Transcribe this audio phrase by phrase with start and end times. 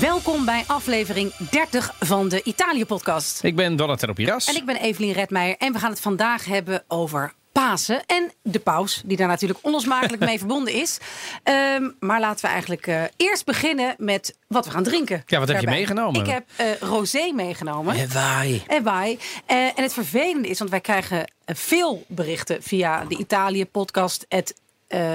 [0.00, 3.44] Welkom bij aflevering 30 van de Italië-podcast.
[3.44, 4.46] Ik ben Donatello Piras.
[4.46, 5.56] En ik ben Evelien Redmeijer.
[5.58, 10.24] En we gaan het vandaag hebben over Pasen en de paus, die daar natuurlijk onlosmakelijk
[10.28, 10.98] mee verbonden is.
[11.42, 15.22] Ehm, maar laten we eigenlijk eh, eerst beginnen met wat we gaan drinken.
[15.26, 16.20] Ja, wat heb je meegenomen?
[16.20, 17.94] Ik heb eh, rosé meegenomen.
[17.94, 18.62] En waai.
[18.66, 19.18] En wij.
[19.46, 24.26] Eh, en het vervelende is, want wij krijgen veel berichten via de Italië-podcast.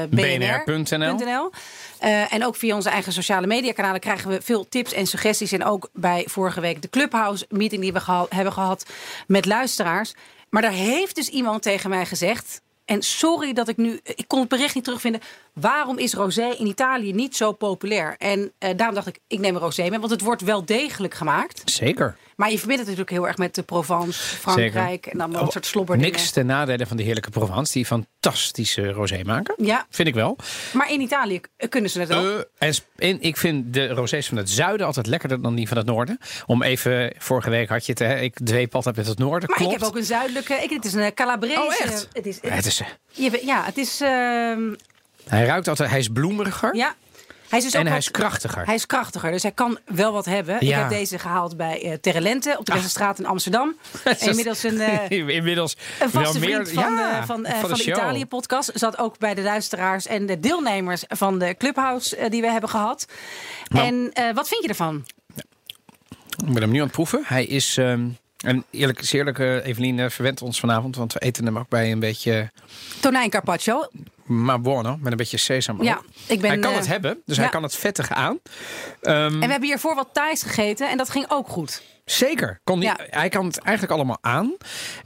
[0.10, 1.52] BNR.nl.
[2.00, 5.52] Eh, en ook via onze eigen sociale mediakanalen krijgen we veel tips en suggesties.
[5.52, 8.86] En ook bij vorige week de Clubhouse meeting die we geha- hebben gehad
[9.28, 10.14] met luisteraars.
[10.50, 12.62] Maar daar heeft dus iemand tegen mij gezegd.
[12.86, 14.00] En sorry dat ik nu.
[14.04, 15.22] Ik kon het bericht niet terugvinden.
[15.59, 18.16] Waarom is rosé in Italië niet zo populair?
[18.17, 20.00] En eh, daarom dacht ik, ik neem rosé mee.
[20.00, 21.61] Want het wordt wel degelijk gemaakt.
[21.66, 22.17] Zeker.
[22.36, 25.06] Maar je verbindt het natuurlijk heel erg met de Provence, Frankrijk.
[25.06, 26.11] En dan wel een soort slobberdingen.
[26.11, 29.56] Niks ten nadele van de heerlijke Provence, die fantastische rosé maken.
[29.58, 30.38] Ja, Vind ik wel.
[30.73, 32.45] maar in Italië kunnen ze het ook.
[32.58, 35.86] Eh, en, ik vind de rosés van het zuiden altijd lekkerder dan die van het
[35.86, 36.17] noorden.
[36.45, 39.50] Om even, vorige week had je het, hè, ik dweep altijd met het noorden.
[39.50, 39.73] maar Klopt.
[39.73, 40.53] ik heb ook een zuidelijke.
[40.53, 41.61] Ik, het is een Calabrese.
[41.61, 42.08] Oh, echt?
[42.14, 44.02] Het is, Ja, het is, eh, ja, het is.
[44.02, 44.73] ehm,
[45.28, 46.76] hij ruikt altijd, hij is bloemeriger.
[46.76, 46.95] ja.
[47.50, 48.66] Hij is dus En ook hij wat- is krachtiger.
[48.66, 50.56] Hij is krachtiger, dus hij kan wel wat hebben.
[50.56, 50.80] Ik Ja.
[50.80, 53.76] heb deze gehaald bij eh Terrelente op de Westerstraat in Amsterdam.
[54.20, 57.76] Inmiddels een, eh, Inmiddels een vaste wel meer vriend van, ja, van, eh, van de
[57.76, 57.84] de.
[57.92, 58.72] Italië-podcast.
[58.73, 63.06] Zat ook bij de luisteraars en de deelnemers van de Clubhouse die we hebben gehad.
[63.67, 63.86] Nou.
[64.14, 65.06] en wat vind je ervan?
[66.45, 67.22] Ik ben hem nu aan het proeven.
[67.26, 68.08] Hij is, ehm,
[68.38, 71.99] en eerlijk is eerlijk, Evelien verwendt ons vanavond, want we eten hem ook bij een
[71.99, 72.52] beetje
[72.99, 73.88] Tonijn carpaccio.
[74.25, 75.83] Ma buono, met een beetje sesam.
[75.83, 77.41] Ja, ik ben, hij kan eh, het hebben, dus ja.
[77.41, 78.39] hij kan het vettig aan.
[79.02, 81.81] Ehm, En we hebben hiervoor wat Thais gegeten en dat ging ook goed.
[82.05, 82.59] Zeker.
[82.63, 82.97] Kon die, Ja.
[83.09, 84.55] Hij kan het eigenlijk allemaal aan.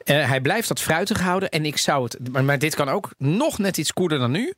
[0.03, 1.49] Eh, hij blijft dat fruitig houden.
[1.49, 2.17] En ik zou het.
[2.31, 4.53] Maar, maar dit kan ook nog net iets koeler dan nu.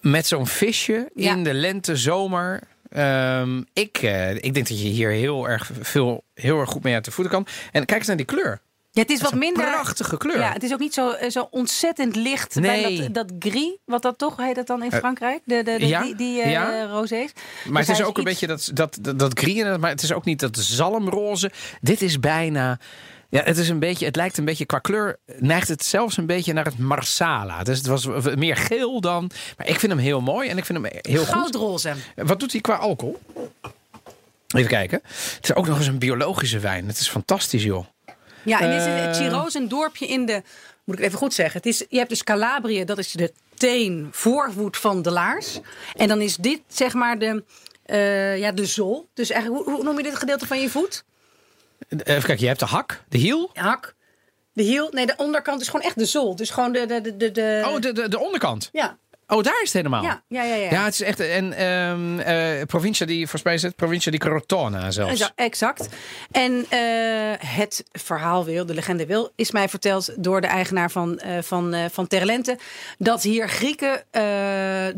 [0.00, 1.32] Met zo'n visje Ja.
[1.32, 2.60] in de lente, zomer.
[2.88, 6.94] Ehm, ik, eh, ik denk dat je hier heel erg veel, heel erg goed mee
[6.94, 7.46] uit de voeten kan.
[7.72, 8.60] En kijk eens naar die kleur.
[8.96, 9.64] Ja, het is wat minder.
[9.70, 10.38] prachtige kleur.
[10.38, 12.54] Ja, het is ook niet zo, eh, zo ontzettend licht.
[12.54, 12.98] Nee.
[12.98, 15.40] Bij dat, dat gris, wat dat toch heet dat dan in Eh, Frankrijk?
[15.44, 16.86] De, de, de- ja, die, die eh, ja.
[16.86, 17.30] rosés.
[17.68, 20.02] Maar Dus het is ook een iets- beetje dat, dat, dat, dat grien, maar het
[20.02, 21.50] is ook niet dat zalmroze.
[21.80, 22.78] Dit is bijna.
[23.28, 24.04] Ja, het is een beetje.
[24.06, 25.18] Het lijkt een beetje qua kleur.
[25.38, 27.62] Neigt het zelfs een beetje naar het marsala.
[27.62, 29.30] Dus het was meer geel dan.
[29.56, 31.34] Maar ik vind hem heel mooi en ik vind hem heel goed.
[31.34, 31.92] Goudroze.
[32.14, 33.18] Wat doet hij qua alcohol?
[34.54, 35.00] Even kijken.
[35.04, 36.86] Het is ook nog eens een biologische wijn.
[36.88, 37.84] Het is fantastisch, joh.
[38.46, 38.86] Ja, en dit is
[39.32, 39.44] Eh.
[39.46, 40.42] is een dorpje in de...
[40.84, 41.56] Moet ik even goed zeggen.
[41.56, 45.60] Het is, je hebt dus Calabrië, dat is de teen, voorvoet van de laars.
[45.94, 47.44] En dan is dit zeg maar de,
[47.82, 49.08] eh, ja, de zool.
[49.14, 51.04] Dus eigenlijk, hoe, hoe noem je dit gedeelte van je voet?
[51.88, 53.50] Even kijken, je hebt de hak, de hiel.
[53.54, 53.94] Hak.
[54.52, 54.88] De hiel.
[54.90, 56.36] Nee, de onderkant is gewoon echt de zool.
[56.36, 56.86] Dus gewoon de...
[56.86, 58.68] de, de, de, de- Oh, de, de, de onderkant.
[58.72, 60.02] Ja, Oh, daar is het helemaal.
[60.02, 60.54] ja, ja, ja.
[60.54, 60.70] ja.
[60.70, 61.20] Ja, het is echt.
[61.20, 65.12] En ehm eh provincia die, volgens mij is het provincia di Crotona zelfs.
[65.12, 65.88] Exa- Exact.
[66.30, 66.78] En eh,
[67.56, 71.74] het verhaal wil, de legende wil, is mij verteld door de eigenaar van, eh van,
[71.92, 72.58] van Terlente.
[72.98, 74.02] Dat hier Grieken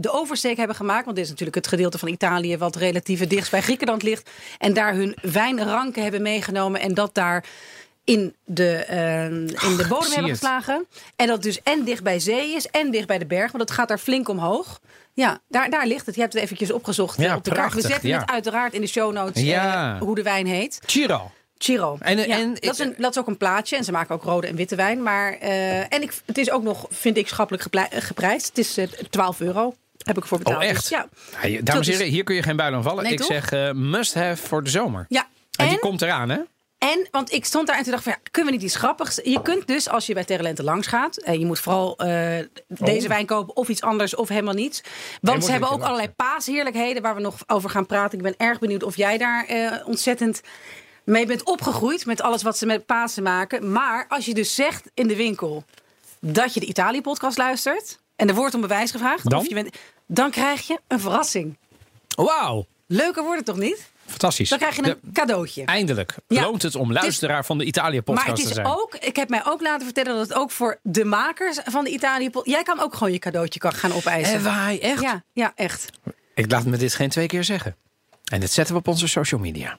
[0.01, 1.05] de oversteek hebben gemaakt.
[1.05, 4.31] Want dit is natuurlijk het gedeelte van Italië wat relatief dichtst bij Griekenland ligt.
[4.59, 6.81] En daar hun wijnranken hebben meegenomen.
[6.81, 7.45] En dat daar
[8.09, 10.87] in de, eh, in de bodem hebben geslagen.
[11.17, 13.53] En dat dus en dicht bij zee is en dicht bij de berg.
[13.53, 14.81] Want het gaat daar flink omhoog.
[15.13, 16.15] Ja, daar, daar ligt het.
[16.15, 17.75] Je hebt het eventjes opgezocht Ja, eh, op de kaart.
[17.75, 18.19] We zetten ja.
[18.21, 20.81] het uiteraard in de show notes eh, hoe de wijn heet.
[20.87, 21.31] Chiro.
[21.59, 21.97] Chiro.
[22.01, 23.77] En- Ja, en- dat, is een, dat is ook een plaatje.
[23.77, 25.03] En ze maken ook rode en witte wijn.
[25.03, 28.47] Maar, eh, en ik, het is ook nog, vind ik, schappelijk eh, geprijsd.
[28.49, 29.75] Het is eh, 12 euro.
[29.99, 30.57] Heb ik ervoor betaald.
[30.63, 30.81] Oh, echt?
[30.81, 31.09] Dus ja.
[31.63, 33.03] Dames en heren, hier kun je geen buil aan vallen.
[33.03, 33.27] Nee, ik toch?
[33.27, 35.07] zeg eh, must have voor de zomer.
[35.09, 35.27] ja.
[35.57, 36.39] En, die komt eraan, hè?
[36.79, 38.77] En, want ik stond daar en toen dacht ik van, ja, kunnen we niet iets
[38.79, 39.21] grappigs?
[39.23, 41.17] Je kunt dus, als je bij Terrelente langs gaat...
[41.17, 42.39] en je moet vooral eh,
[42.69, 43.09] deze Oh.
[43.09, 44.81] wijn kopen of iets anders of helemaal niets.
[45.21, 47.03] Want ze hebben ook allerlei paasheerlijkheden...
[47.03, 48.19] waar we nog over gaan praten.
[48.19, 50.41] Ik ben erg benieuwd of jij daar eh, ontzettend
[51.05, 52.07] mee bent opgegroeid...
[52.07, 53.73] met alles wat ze met Pasen maken.
[53.73, 55.65] Maar als je dus zegt in de winkel
[56.21, 57.99] dat je de Italië-podcast luistert...
[58.17, 59.31] en er wordt om bewijs gevraagd...
[59.31, 59.39] Dan?
[59.39, 59.77] Of je bent,
[60.07, 61.59] dan krijg je een verrassing.
[62.17, 62.67] Wauw.
[62.87, 63.91] Leuker wordt het toch niet?
[64.09, 64.49] Fantastisch.
[64.49, 65.65] Dan krijg je een De- cadeautje.
[65.65, 66.43] Eindelijk Ja.
[66.43, 68.67] loont het om luisteraar van de Italië-podcast Maar het te is zijn.
[68.67, 71.91] ook, ik heb mij ook laten vertellen dat het ook voor de makers van de
[71.91, 72.31] Italië.
[72.43, 74.35] Jij kan ook gewoon je cadeautje gaan opeisen.
[74.35, 75.01] En wij, echt?
[75.03, 75.89] Ja, ja, echt.
[76.35, 77.77] Ik laat me dit geen twee keer zeggen.
[78.25, 79.79] En dit zetten we op onze social media.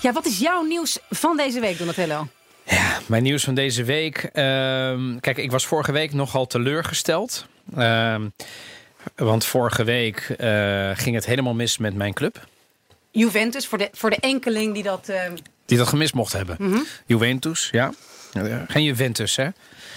[0.00, 2.28] Ja, wat is jouw nieuws van deze week, Donatello?
[2.66, 4.16] Ja, mijn nieuws van deze week.
[4.32, 7.46] ehm, kijk, ik was vorige week nogal teleurgesteld.
[7.76, 8.28] Ehm,
[9.16, 12.46] want vorige week eh, ging het helemaal mis met mijn club.
[13.10, 15.08] Juventus, voor de, voor de enkeling die dat.
[15.08, 15.20] eh,
[15.66, 16.56] Die dat gemist mocht hebben.
[16.58, 16.78] Mhm.
[17.06, 17.92] Juventus, ja.
[18.68, 19.48] Geen Juventus, hè?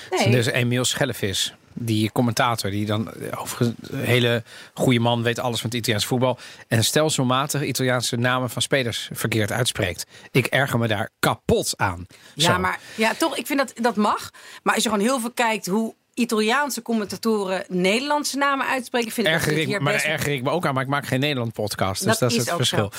[0.09, 0.29] nee.
[0.31, 4.43] Dus Emiel Schellevis, die commentator, die dan overigens een hele
[4.73, 6.37] goede man weet alles van het Italiaans voetbal.
[6.67, 10.05] En stelselmatig Italiaanse namen van spelers verkeerd uitspreekt.
[10.31, 12.05] Ik erger me daar kapot aan.
[12.33, 12.59] Ja, Zo.
[12.59, 14.31] maar ja, toch, ik vind dat dat mag.
[14.63, 19.33] Maar als je gewoon heel veel kijkt hoe Italiaanse commentatoren Nederlandse namen uitspreken, vind ik
[19.33, 20.05] Erger dit ik, hier maar best.
[20.05, 22.03] erger ik me ook aan, maar ik maak geen Nederland podcast.
[22.03, 22.91] Dus Dat dat, is het verschil.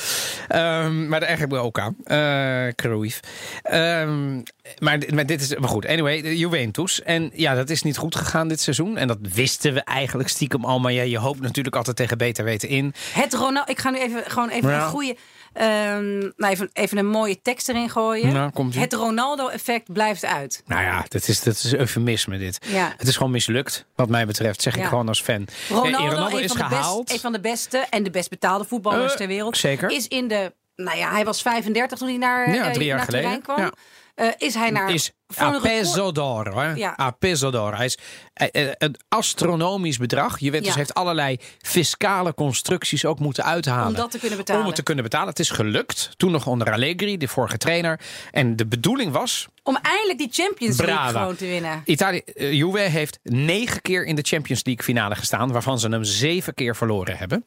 [0.49, 1.97] Ehm, maar daar erger ik me ook aan.
[2.05, 3.21] Eh Cruyff.
[3.63, 4.35] Ehm,
[4.79, 5.87] maar, maar dit is maar goed.
[5.87, 7.03] Anyway, de Juventus.
[7.03, 8.97] En ja, dat is niet goed gegaan dit seizoen.
[8.97, 10.79] En dat wisten we eigenlijk stiekem al.
[10.81, 12.95] Maar ja, je hoopt natuurlijk altijd tegen beter weten in.
[13.13, 14.83] Het Ronaldo, ik ga nu even gewoon even Ja.
[14.85, 15.17] een goede,
[15.59, 18.33] nou even, even een mooie tekst erin gooien.
[18.33, 20.63] Nou, het Ronaldo-effect blijft uit.
[20.67, 22.59] Nou ja, dat is, dat is eufemisme dit.
[22.67, 22.95] Ja.
[22.97, 24.63] Het is gewoon mislukt, wat mij betreft.
[24.63, 25.47] Zeg ik gewoon als fan.
[25.69, 27.05] Ronaldo, Eh, is gehaald.
[27.05, 29.57] best, een van de beste en de best betaalde voetballers Eh, ter wereld.
[29.57, 29.91] zeker.
[29.91, 32.97] Is in de, nou ja, hij was 35 toen hij naar, Ja, eh, drie jaar
[32.97, 33.43] naar geleden.
[33.43, 33.59] kwam.
[33.59, 33.73] Ja.
[34.15, 36.59] Eh, is hij naar is a een peso d'oro.
[36.59, 36.73] Hè?
[36.73, 36.95] Ja.
[37.01, 37.77] A peso d'oro.
[37.77, 37.99] Hij is
[38.33, 40.39] eh, eh, een astronomisch bedrag.
[40.39, 40.75] Juventus Ja.
[40.77, 43.87] heeft allerlei fiscale constructies ook moeten uithalen.
[43.87, 44.61] Om dat te kunnen betalen.
[44.61, 45.29] Om het te kunnen betalen.
[45.29, 46.11] Het is gelukt.
[46.17, 48.01] Toen nog onder Allegri, de vorige trainer.
[48.31, 49.47] En de bedoeling was...
[49.63, 51.19] Om eindelijk die Champions League Brava.
[51.21, 51.83] gewoon te winnen.
[51.85, 55.53] Italië, eh, Juve heeft negen keer in de Champions League finale gestaan.
[55.53, 57.47] Waarvan ze hem zeven keer verloren hebben.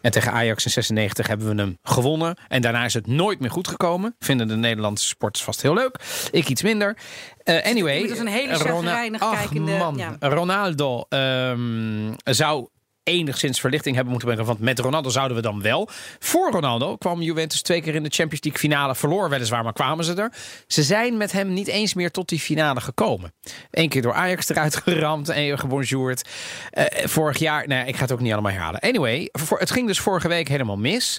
[0.00, 2.36] En tegen Ajax in 96 hebben we hem gewonnen.
[2.48, 4.16] En daarna is het nooit meer goed gekomen.
[4.18, 6.00] Vinden de Nederlandse sporters vast heel leuk.
[6.30, 6.96] Ik iets minder.
[7.42, 8.00] Eh, anyway.
[8.02, 9.96] Het is een hele Rona- kijkende- man.
[9.96, 10.16] ja.
[10.20, 12.66] Ronaldo ehm, zou
[13.06, 14.46] enigszins verlichting hebben moeten brengen.
[14.46, 15.88] Want met Ronaldo zouden we dan wel.
[16.18, 18.94] Voor Ronaldo kwam Juventus twee keer in de Champions League finale.
[18.94, 20.32] Verloor weliswaar, maar kwamen ze er.
[20.66, 23.32] Ze zijn met hem niet eens meer tot die finale gekomen.
[23.70, 25.28] Eén keer door Ajax eruit geramd.
[25.28, 26.28] En gebonjourd.
[26.70, 28.80] Eh, vorig jaar, nou ik ga het ook niet allemaal herhalen.
[28.80, 31.18] Anyway, het ging dus vorige week helemaal mis.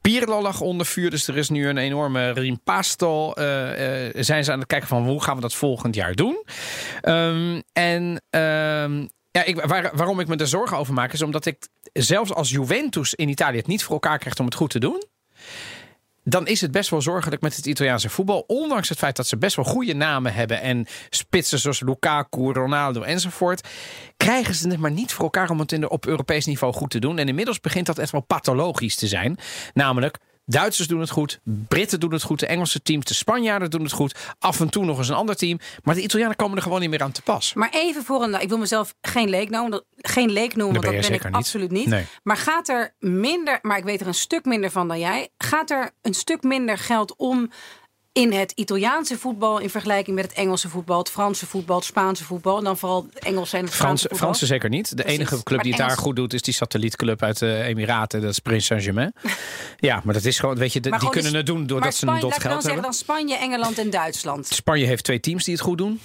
[0.00, 3.32] Pirlo lag onder vuur, dus er is nu een enorme rimpasto.
[3.32, 6.44] eh eh, zijn ze aan het kijken van hoe gaan we dat volgend jaar doen?
[7.00, 11.46] Ehm, en ehm, ja, ik, waar- waarom ik me er zorgen over maak, is omdat
[11.46, 14.78] ik zelfs als Juventus in Italië het niet voor elkaar krijgt om het goed te
[14.80, 15.02] doen.
[16.24, 18.44] Dan is het best wel zorgelijk met het Italiaanse voetbal.
[18.46, 20.60] Ondanks het feit dat ze best wel goede namen hebben.
[20.60, 23.68] En spitsen zoals Lukaku, Ronaldo enzovoort.
[24.16, 26.90] Krijgen ze het maar niet voor elkaar om het in de, op Europees niveau goed
[26.90, 27.18] te doen.
[27.18, 29.38] En inmiddels begint dat echt wel pathologisch te zijn.
[29.74, 30.18] Namelijk,
[30.50, 33.92] Duitsers doen het goed, Britten doen het goed, de Engelse teams, de Spanjaarden doen het
[33.92, 34.14] goed.
[34.38, 35.58] Af en toe nog eens een ander team.
[35.82, 37.54] Maar de Italianen komen er gewoon niet meer aan te pas.
[37.54, 38.40] Maar even voor een.
[38.40, 39.70] Ik wil mezelf geen leek noemen.
[39.70, 41.44] dat- Geen leek noemen, Dat ben want jij dat ben ik niet.
[41.44, 41.86] absoluut niet.
[41.86, 42.04] Nee.
[42.22, 43.58] Maar gaat er minder.
[43.62, 45.28] Maar ik weet er een stuk minder van dan jij.
[45.38, 47.50] Gaat er een stuk minder geld om.
[48.18, 52.24] In het Italiaanse voetbal in vergelijking met het Engelse voetbal, het Franse voetbal, het Spaanse
[52.24, 54.88] voetbal, en dan vooral het Engelse en het Frans, Franse zeker niet.
[54.96, 55.18] De Precies.
[55.18, 58.20] enige club die het daar goed doet is die satellietclub uit de Emiraten.
[58.20, 59.12] Dat is Prins Saint-Germain.
[59.88, 61.94] ja, maar dat is gewoon, weet je, de- die gewoon kunnen dus- het doen doordat
[61.94, 62.62] ze een dot geld dan hebben.
[62.62, 64.46] zeggen dan Spanje, Engeland en Duitsland.
[64.46, 66.00] Spanje heeft twee teams die het goed doen.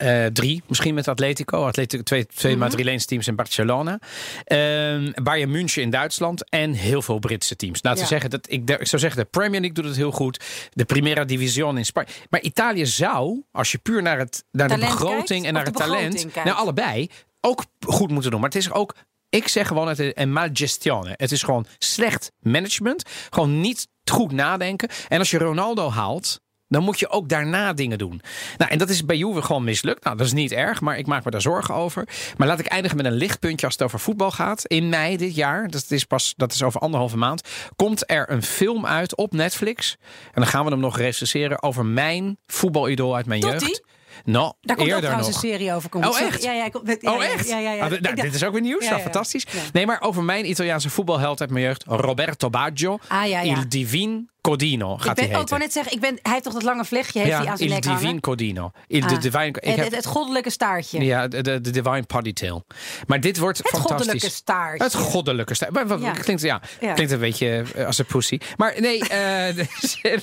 [0.00, 1.66] Eh, drie, misschien met Atletico.
[1.66, 2.60] Atletico twee twee Mhm.
[2.60, 3.98] Madrileense teams in Barcelona.
[4.44, 6.48] Ehm Bayern München in Duitsland.
[6.50, 7.82] En heel veel Britse teams.
[7.82, 8.10] Laten we Ja.
[8.10, 10.44] zeggen, dat ik, ik zou zeggen, de Premier League doet het heel goed.
[10.72, 12.08] De Primera Division in Spanje.
[12.30, 15.76] Maar Italië zou, als je puur naar, het, naar de begroting kijkt, en naar het
[15.76, 16.14] talent.
[16.20, 16.44] kijkt?
[16.44, 17.08] Nou, allebei.
[17.40, 18.40] Ook goed moeten doen.
[18.40, 18.94] Maar het is ook.
[19.28, 21.14] Ik zeg gewoon, het is een malgestione.
[21.16, 23.02] Het is gewoon slecht management.
[23.30, 24.88] Gewoon niet goed nadenken.
[25.08, 26.40] En als je Ronaldo haalt,
[26.70, 28.20] dan moet je ook daarna dingen doen.
[28.58, 30.04] Nou, en dat is bij Juve gewoon mislukt.
[30.04, 32.08] Nou, dat is niet erg, maar ik maak me daar zorgen over.
[32.36, 34.64] Maar laat ik eindigen met een lichtpuntje als het over voetbal gaat.
[34.66, 38.42] In mei dit jaar, dat is pas dat is over anderhalve maand, komt er een
[38.42, 39.96] film uit op Netflix.
[40.24, 43.66] En dan gaan we hem nog recenseren over mijn voetbalidool uit mijn Totti?
[43.66, 43.82] jeugd.
[44.24, 45.42] Nou, Daar komt ook trouwens nog.
[45.42, 45.88] een serie over.
[45.90, 46.04] Komt.
[46.06, 46.26] Oh, Sorry.
[46.26, 46.42] echt?
[46.42, 46.64] Ja, ja,
[47.00, 47.48] ja, Oh, echt?
[47.48, 47.84] Ja, ja, ja.
[47.84, 48.88] Ah, nou, dit is ook weer nieuws.
[48.88, 49.46] Nou, fantastisch.
[49.72, 52.98] Nee, maar over mijn Italiaanse voetbalheld uit mijn jeugd, Roberto Baggio.
[53.08, 53.56] Ah, ja, ja.
[53.56, 56.44] Il Divin Codino Ik gaat ben hij ook wel net zeggen, ik ben, hij heeft
[56.44, 58.00] toch dat lange vlechtje heeft hij ja, aan zijn nek hangen?
[58.00, 58.70] Divin Codino.
[58.86, 59.46] Il de Ah, Divine...
[59.46, 61.00] Ik het, heb, het, het goddelijke staartje.
[61.04, 62.64] ja, de, de, de Divine Poddytail.
[63.06, 63.96] Maar dit wordt het fantastisch.
[63.96, 64.84] goddelijke staartje.
[64.84, 65.84] Het goddelijke staartje.
[65.84, 66.12] Maar Ja.
[66.12, 66.92] Klinkt, ja, Ja.
[66.92, 68.38] klinkt een beetje eh, als een pussy.
[68.56, 69.66] Maar nee, eh,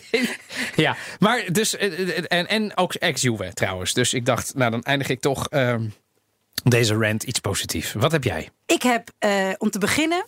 [0.86, 0.95] ja.
[1.19, 3.93] Maar dus, eh, en, en ook ex-Juve trouwens.
[3.93, 5.47] Dus ik dacht, nou dan eindig ik toch...
[5.50, 5.86] ehm,
[6.63, 7.93] Deze rant iets positiefs.
[7.93, 8.50] Wat heb jij?
[8.65, 9.09] Ik heb
[9.57, 10.25] om te beginnen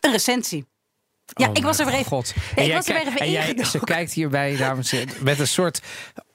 [0.00, 0.66] een recensie.
[1.34, 2.06] Ja, Oh ik was er weer even.
[2.06, 2.34] God.
[2.56, 3.64] Ik jij was er weer even en jij.
[3.64, 5.80] Ze kijkt hierbij, dames en heren, met een soort,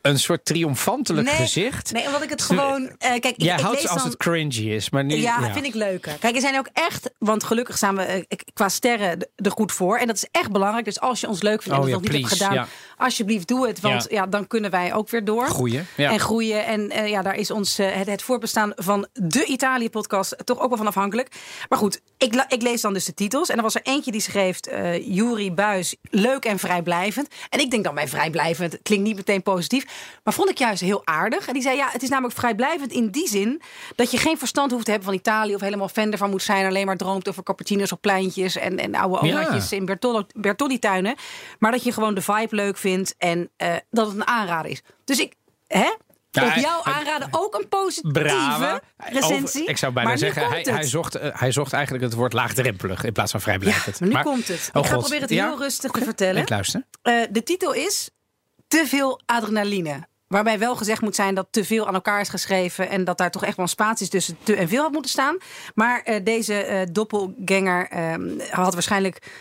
[0.02, 1.92] een soort triomfantelijk nee, gezicht.
[1.92, 2.90] Nee, omdat ik het gewoon.
[2.98, 5.16] eh, kijk, ik, jij ik houdt lees als dan, het cringy is, maar nu...
[5.16, 6.18] Ja, vind ik leuker.
[6.20, 9.98] Kijk, er zijn ook echt, want gelukkig staan we eh, qua sterren er goed voor.
[9.98, 10.86] En dat is echt belangrijk.
[10.86, 12.68] Dus als je ons leuk vindt en Oh het ja, nog niet hebt gedaan,
[12.98, 13.80] alsjeblieft doe het.
[13.80, 14.22] Want Ja.
[14.22, 14.28] ja.
[14.28, 15.46] dan kunnen wij ook weer door.
[15.46, 16.12] Groeien, ja.
[16.12, 16.66] En groeien.
[16.66, 20.78] En eh, ja, daar is ons het, het voortbestaan van de Italië-podcast toch ook wel
[20.78, 21.36] van afhankelijk.
[21.70, 23.50] Maar goed, ik, ik lees dan dus de titels.
[23.50, 24.60] En er was er eentje die schreef,
[25.06, 27.28] Juri Buis, leuk en vrijblijvend.
[27.50, 29.86] En ik denk dan bij vrijblijvend, klinkt niet meteen positief.
[30.24, 31.48] Maar vond ik juist heel aardig.
[31.48, 33.62] En die zei, ja, het is namelijk vrijblijvend in die zin...
[33.96, 35.56] dat je geen verstand hoeft te hebben van Italië...
[35.56, 36.66] of helemaal fan ervan moet zijn.
[36.66, 38.56] Alleen maar droomt over cappuccino's op pleintjes...
[38.56, 39.34] en, en oude Ja.
[39.34, 39.86] omaatjes in
[40.36, 41.16] Bertolli-tuinen.
[41.60, 43.16] Maar dat je gewoon de vibe leuk vindt...
[43.18, 44.82] en eh, dat het een aanrader is.
[45.06, 45.34] Dus ik...
[45.68, 45.90] Hè?
[46.34, 48.82] Ja, op jou hij- aanraden ook een positieve Brave.
[48.98, 49.60] recensie.
[49.62, 52.34] Over- ik zou bijna Maar zeggen, hij, hij, zocht, eh, hij zocht eigenlijk het woord
[52.34, 53.98] laagdrempelig in plaats van vrijblijvend.
[54.00, 54.70] Ja, maar nu komt het.
[54.74, 55.00] Oh ik ga God.
[55.00, 55.48] proberen het Ja?
[55.48, 56.42] heel rustig te vertellen.
[56.42, 56.86] Ik luister.
[57.02, 58.10] Eh, de titel is
[58.72, 60.08] Te veel adrenaline.
[60.28, 62.90] Waarbij wel gezegd moet zijn dat te veel aan elkaar is geschreven.
[62.90, 65.38] En dat daar toch echt wel spaties tussen te en veel had moeten staan.
[65.76, 69.32] Maar eh, deze eh doppelganger ehm, had waarschijnlijk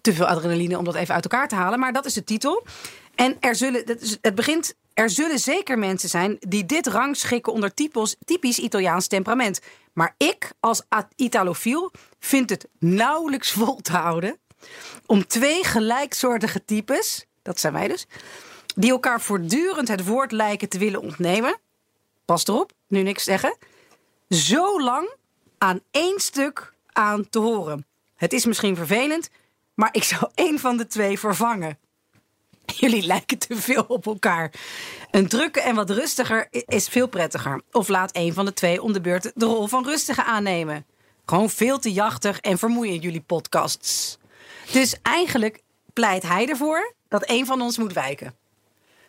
[0.00, 1.78] te veel adrenaline om dat even uit elkaar te halen.
[1.78, 2.66] Maar dat is de titel.
[3.14, 4.74] En er zullen, dat is, het begint.
[4.94, 9.60] Er zullen zeker mensen zijn die dit rangschikken onder typos, typisch Italiaans temperament.
[9.92, 10.82] Maar ik, als
[11.16, 14.38] Italofiel, vind het nauwelijks vol te houden
[15.06, 18.06] om twee gelijksoortige types, dat zijn wij dus,
[18.76, 21.58] die elkaar voortdurend het woord lijken te willen ontnemen.
[22.24, 23.56] Pas erop, nu niks zeggen.
[24.28, 25.10] Zo lang
[25.58, 27.86] aan één stuk aan te horen.
[28.16, 29.30] Het is misschien vervelend,
[29.74, 31.78] maar ik zou één van de twee vervangen.
[32.66, 34.52] Jullie lijken te veel op elkaar.
[35.10, 37.62] Een drukke en wat rustiger is veel prettiger.
[37.72, 40.86] Of laat een van de twee om de beurt de rol van rustige aannemen.
[41.26, 44.18] Gewoon veel te jachtig en vermoeiend jullie podcasts.
[44.72, 48.34] Dus eigenlijk pleit hij ervoor dat een van ons moet wijken.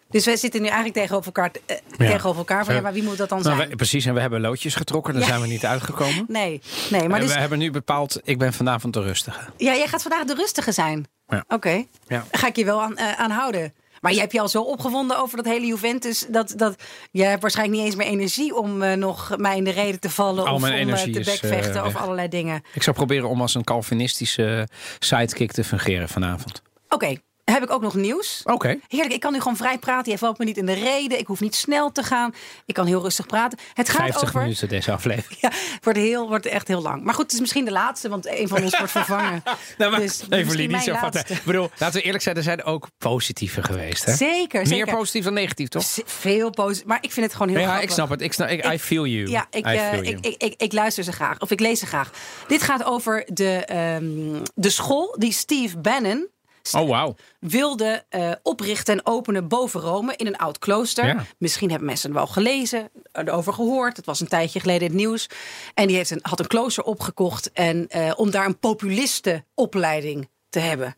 [0.10, 1.98] Dus wij zitten nu eigenlijk tegenover elkaar, eh, Ja.
[1.98, 3.68] tegenover elkaar van ja, maar wie moet dat dan Nou, zijn?
[3.68, 5.28] wij- precies, en we hebben loodjes getrokken, daar Ja.
[5.28, 6.26] zijn we niet uitgekomen.
[6.28, 9.40] Nee, nee, maar en dus, we hebben nu bepaald, ik ben vanavond de rustige.
[9.58, 11.08] ja, jij gaat vandaag de rustige zijn.
[11.28, 11.44] Ja.
[11.48, 11.86] Oké, Ja.
[12.08, 13.74] Daar ga ik je wel aan, eh, aan houden.
[14.02, 16.26] Maar jij hebt je al zo opgewonden over dat hele Juventus.
[16.30, 19.72] Dat, dat, jij hebt waarschijnlijk niet eens meer energie om eh, nog mij in de
[19.72, 20.46] reden te vallen.
[20.46, 21.96] Al of mijn om eh, energie te bekvechten weg.
[21.98, 22.62] allerlei dingen.
[22.74, 24.68] Ik zou proberen om als een Calvinistische
[25.00, 26.62] sidekick te fungeren vanavond.
[26.90, 27.16] Oké,
[27.54, 28.42] heb ik ook nog nieuws.
[28.44, 28.80] Oké.
[28.88, 30.12] Heerlijk, ik kan nu gewoon vrij praten.
[30.12, 31.20] Je valt me niet in de reden.
[31.20, 32.34] Ik hoef niet snel te gaan.
[32.66, 33.60] Ik kan heel rustig praten.
[33.74, 34.42] Het gaat 50 over.
[34.42, 35.40] minuten deze aflevering.
[35.48, 37.04] Ja, het wordt, heel, wordt echt heel lang.
[37.04, 39.44] Maar goed, het is misschien de laatste, want een van ons wordt vervangen.
[39.78, 41.14] Nou, maar Dus even misschien niet zo vatten.
[41.14, 41.34] laatste.
[41.34, 44.06] Ik bedoel, laten we eerlijk zijn, er zijn ook positieve geweest.
[44.06, 44.16] Hè?
[44.16, 44.96] Zeker, Meer zeker.
[44.96, 45.84] positief dan negatief, toch?
[45.84, 46.86] Z- Veel positief.
[46.88, 47.88] Maar ik vind het gewoon heel Ja, grappig.
[47.90, 48.22] ik snap het.
[48.22, 49.30] Ik, snap, ik, I feel you.
[49.30, 50.16] Ja, ik, eh, feel you.
[50.18, 51.40] ik, ik, ik, ik luister ze graag.
[51.40, 52.12] Of ik lees ze graag.
[52.48, 56.28] Dit gaat over de, ehm, de school die Steve Bannon
[56.74, 57.16] oh, wauw.
[57.40, 61.06] wilde eh, oprichten en openen boven Rome in een oud klooster.
[61.06, 61.26] Ja.
[61.38, 63.98] Misschien hebben mensen het wel gelezen, erover gehoord.
[63.98, 65.30] Het was een tijdje geleden in het nieuws.
[65.74, 70.60] En die heeft een, had een klooster opgekocht en, eh, om daar een populistenopleiding te
[70.60, 70.96] hebben.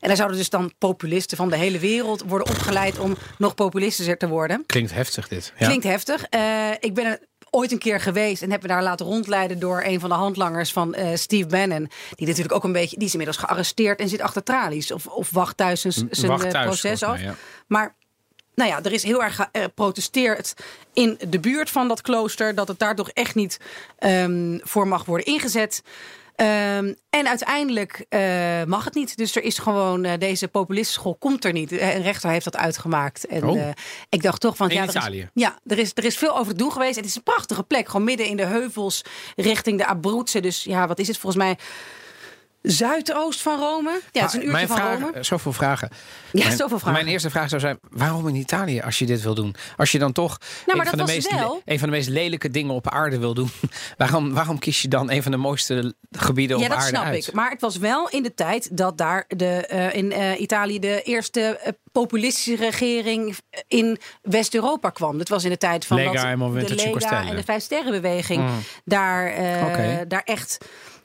[0.00, 4.18] En daar zouden dus dan populisten van de hele wereld worden opgeleid om nog populistischer
[4.18, 4.64] te worden.
[4.66, 5.52] Klinkt heftig dit.
[5.58, 5.66] Ja.
[5.66, 6.24] Klinkt heftig.
[6.24, 9.82] Eh, ik ben er ooit een keer geweest en heb me daar laten rondleiden door
[9.84, 11.90] een van de handlangers van eh, Steve Bannon.
[12.14, 14.92] Die natuurlijk ook een beetje, die is inmiddels gearresteerd en zit achter tralies.
[14.92, 17.16] Of, of wacht thuis zijn, zijn wacht eh, thuis, proces af.
[17.16, 17.34] mij, ja.
[17.66, 17.94] Maar
[18.54, 20.54] nou ja, er is heel erg geprotesteerd
[20.92, 22.54] in de buurt van dat klooster.
[22.54, 23.60] Dat het daar toch echt niet
[23.98, 25.82] ehm, voor mag worden ingezet.
[26.40, 29.16] Ehm, en uiteindelijk eh, mag het niet.
[29.16, 31.72] Dus er is gewoon, eh, deze populistenschool komt er niet.
[31.72, 33.26] Eh, Een rechter heeft dat uitgemaakt.
[33.26, 33.68] En Oh.
[34.08, 34.68] ik dacht toch van...
[34.68, 35.28] In ja, er is- Italië?
[35.34, 36.96] ja, er is, er is veel over te doen geweest.
[36.96, 37.86] Het is een prachtige plek.
[37.88, 39.02] Gewoon midden in de heuvels
[39.36, 40.42] richting de Abruzzen.
[40.42, 41.58] Dus ja, wat is het volgens mij?
[42.62, 44.00] Zuidoost van Rome.
[44.12, 45.22] Ja, het is een uurtje van vraag, Rome.
[45.24, 45.88] Zoveel vragen.
[46.32, 46.92] Ja, mijn, zoveel vragen.
[47.00, 49.54] Mijn eerste vraag zou zijn: waarom in Italië als je dit wil doen?
[49.76, 51.94] Als je dan toch maar een, dat van de meest, wel- le- een van de
[51.96, 53.50] meest lelijke dingen op aarde wil doen,
[53.96, 57.04] waarom, waarom kies je dan een van de mooiste gebieden Ja, op dat aarde snap
[57.04, 57.26] uit?
[57.26, 57.32] ik.
[57.34, 61.02] Maar het was wel in de tijd dat daar de, eh, in eh, Italië de
[61.02, 63.36] eerste eh, populistische regering
[63.68, 65.18] in West-Europa kwam.
[65.18, 68.44] Dat was in de tijd van Lega dat de Lega en de Vijfsterrenbeweging
[68.84, 70.04] daar, eh, Oké.
[70.08, 70.58] daar echt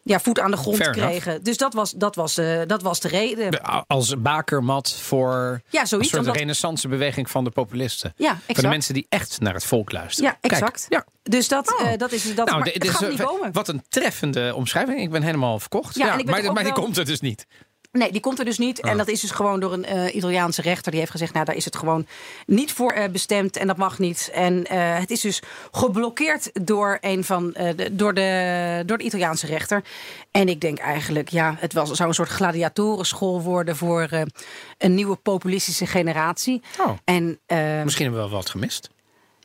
[0.07, 1.09] ja, voet aan de grond Fair enough.
[1.09, 1.43] kregen.
[1.43, 3.51] Dus dat was, dat, was, eh, dat was de reden.
[3.51, 6.09] De- Als bakermat voor Ja, een zoiets.
[6.09, 8.13] soort omdat- renaissance beweging van de populisten.
[8.15, 8.67] Ja, Voor de exact.
[8.69, 10.29] mensen die echt naar het volk luisteren.
[10.31, 10.87] Ja, exact.
[10.87, 11.13] Kijk, ja.
[11.23, 11.91] Dus dat, Oh.
[11.91, 12.47] eh, dat is dat.
[12.47, 13.51] Nou, maar het gaat een- niet komen.
[13.51, 14.99] Wat een treffende omschrijving.
[14.99, 15.95] Ik ben helemaal verkocht.
[15.95, 17.45] Ja, maar maar die komt er dus niet.
[17.95, 18.79] Nee, die komt er dus niet.
[18.81, 18.97] En Ah.
[18.97, 20.91] dat is dus gewoon door een eh, Italiaanse rechter.
[20.91, 22.07] Die heeft gezegd, nou, daar is het gewoon
[22.45, 23.57] niet voor eh, bestemd.
[23.57, 24.29] En dat mag niet.
[24.33, 29.45] En eh, het is dus geblokkeerd door, een van, de, door, de, door de Italiaanse
[29.45, 29.83] rechter.
[30.31, 33.75] En ik denk eigenlijk, ja, het was, zou een soort gladiatorenschool worden...
[33.75, 34.07] voor
[34.77, 36.61] een nieuwe populistische generatie.
[36.79, 36.91] Oh.
[37.03, 37.39] En
[37.83, 38.89] Misschien hebben we wel wat gemist.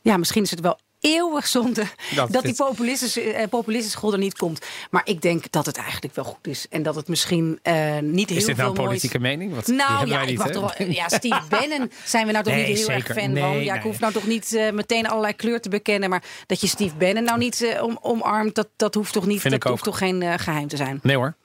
[0.01, 1.83] ja, misschien is het wel eeuwig zonde
[2.15, 4.65] Dat dat, die populistische, eh, populistische school er niet komt.
[4.89, 6.65] Maar ik denk dat het eigenlijk wel goed is.
[6.69, 9.57] En dat het misschien eh, niet heel Is dit nou veel moois- politieke mening?
[9.63, 10.51] Die nou ja, ik niet, hè?
[10.51, 13.09] toch wel, ja, Steve Bannon zijn we nou toch Nee, niet heel zeker.
[13.09, 13.51] erg fan Nee, van.
[13.63, 13.91] Ja, ik nee.
[13.91, 16.09] hoef nou toch niet eh, meteen allerlei kleur te bekennen.
[16.09, 19.41] Maar dat je Steve Bannon nou niet om, omarmt, dat, dat hoeft toch niet.
[19.41, 20.99] Vind dat ik hoeft toch geen eh, geheim te zijn.
[21.03, 21.35] Nee hoor.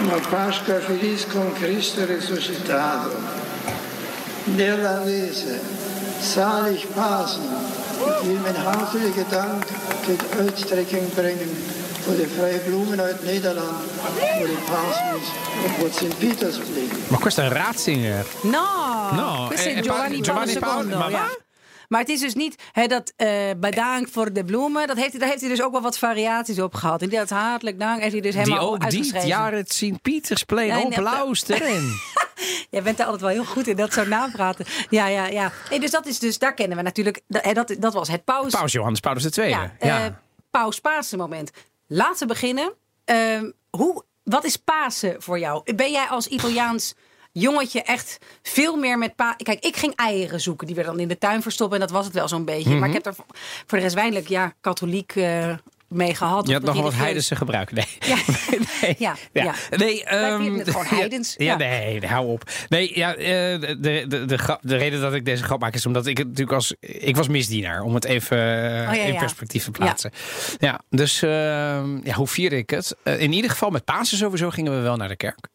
[0.00, 3.16] Uma Páscoa feliz com Cristo ressuscitado.
[4.46, 5.60] Nella lese,
[6.22, 7.42] salig Pasen.
[7.98, 9.62] Ik wil mijn hartelijke dank
[10.06, 11.50] tot uitstrekking brengen
[12.04, 13.76] voor de vrije bloemen uit Nederland,
[14.38, 15.28] voor de paasmis
[15.64, 16.90] op wat Sint-Pietersplein.
[17.08, 18.24] Maar questa è un razzinger.
[18.42, 18.66] No,
[19.12, 20.96] No, questo eh, è eh, Giovanni, Giovanni Paolo Paolo- II.
[20.96, 21.28] maar ja.
[21.88, 24.86] Maar het is dus niet hè, dat eh bedankt voor de bloemen.
[24.86, 27.02] Dat heeft, hij- daar heeft hij dus ook wel wat variaties op gehad.
[27.02, 30.84] En dat hartelijk dank heeft hij dus Die helemaal ook dit jaar het Sint-Pietersplein Nee,
[30.84, 31.82] op nee, luisteren.
[32.70, 34.66] Jij bent er altijd wel heel goed in, dat zo napraten.
[34.90, 35.52] Ja, ja, ja.
[35.78, 37.20] Dus dat is dus, daar kennen we natuurlijk.
[37.28, 38.52] Dat, dat, dat was het paus.
[38.52, 39.48] Paus Johannes Paulus II.
[39.48, 40.12] Ja, Ja, eh,
[40.50, 41.50] paus Pasen moment.
[41.86, 42.72] Laten we beginnen.
[43.04, 45.74] Ehm, hoe, wat is Pasen voor jou?
[45.74, 46.94] Ben jij als Italiaans
[47.38, 49.34] jongetje echt veel meer met pa.
[49.36, 50.66] Kijk, ik ging eieren zoeken.
[50.66, 51.80] Die werden dan in de tuin verstoppen.
[51.80, 52.70] En dat was het wel zo'n beetje.
[52.70, 52.78] Mhm.
[52.78, 53.14] Maar ik heb er
[53.66, 55.54] voor de rest weinig ja, katholiek eh,
[55.88, 56.46] mee gehad.
[56.46, 57.72] Je had nog wel wat heidense gebruik.
[57.72, 57.86] Nee.
[58.00, 58.16] Ja.
[58.80, 58.94] nee.
[59.08, 59.54] Ja, ja.
[59.76, 61.34] Nee, ehm, gewoon heidens.
[61.38, 61.56] Ja, Ja.
[61.56, 62.50] nee, hou op.
[62.68, 63.24] Nee, ja, eh,
[63.60, 66.56] de, de, de, de, reden dat ik deze grap maak is omdat ik het natuurlijk
[66.56, 66.74] als...
[66.80, 68.38] Ik was misdienaar, om het even
[68.88, 70.10] Oh, in perspectief te plaatsen.
[70.58, 72.96] Ja, dus ehm, ja, hoe vier ik het?
[73.02, 75.48] Eh, in ieder geval met Pasen sowieso gingen we wel naar de kerk.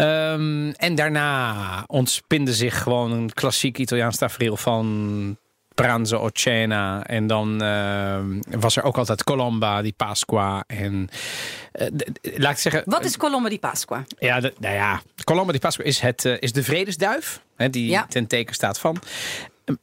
[0.00, 5.36] Ehm, en daarna ontspinde zich gewoon een klassiek Italiaans tafereel van
[5.74, 7.06] pranzo o cena.
[7.06, 10.64] En dan ehm, was er ook altijd colomba, die Pasqua.
[10.66, 11.08] En
[11.72, 11.86] eh,
[12.36, 12.82] laat ik zeggen...
[12.84, 14.04] Wat is Colombo di Pasqua?
[14.18, 17.42] Ja, de, nou ja, Colombo di Pasqua is, het, eh, is de vredesduif.
[17.56, 18.06] Hè, die Ja.
[18.08, 18.96] ten teken staat van.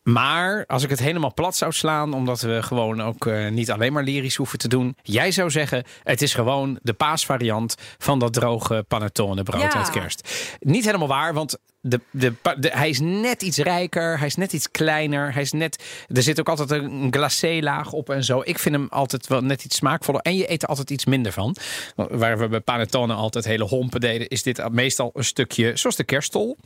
[0.04, 3.94] Maar als ik het helemaal plat zou slaan, omdat we gewoon ook eh, niet alleen
[3.94, 4.96] maar lyrisch hoeven te doen.
[5.04, 9.74] Jij zou zeggen, het is gewoon de paasvariant van dat droge panettone brood Ja.
[9.74, 10.56] uit kerst.
[10.60, 14.72] Niet helemaal waar, want de, de, hij is net iets rijker, hij is net iets
[14.72, 15.34] kleiner.
[15.34, 18.42] Hij is net, er zit ook altijd een glacé laag op en zo.
[18.44, 20.22] Ik vind hem altijd wel net iets smaakvoller.
[20.22, 21.56] En je eet er altijd iets minder van.
[21.96, 26.04] Waar we bij panettone altijd hele hompen deden, is dit meestal een stukje, zoals de
[26.04, 26.58] kerststol.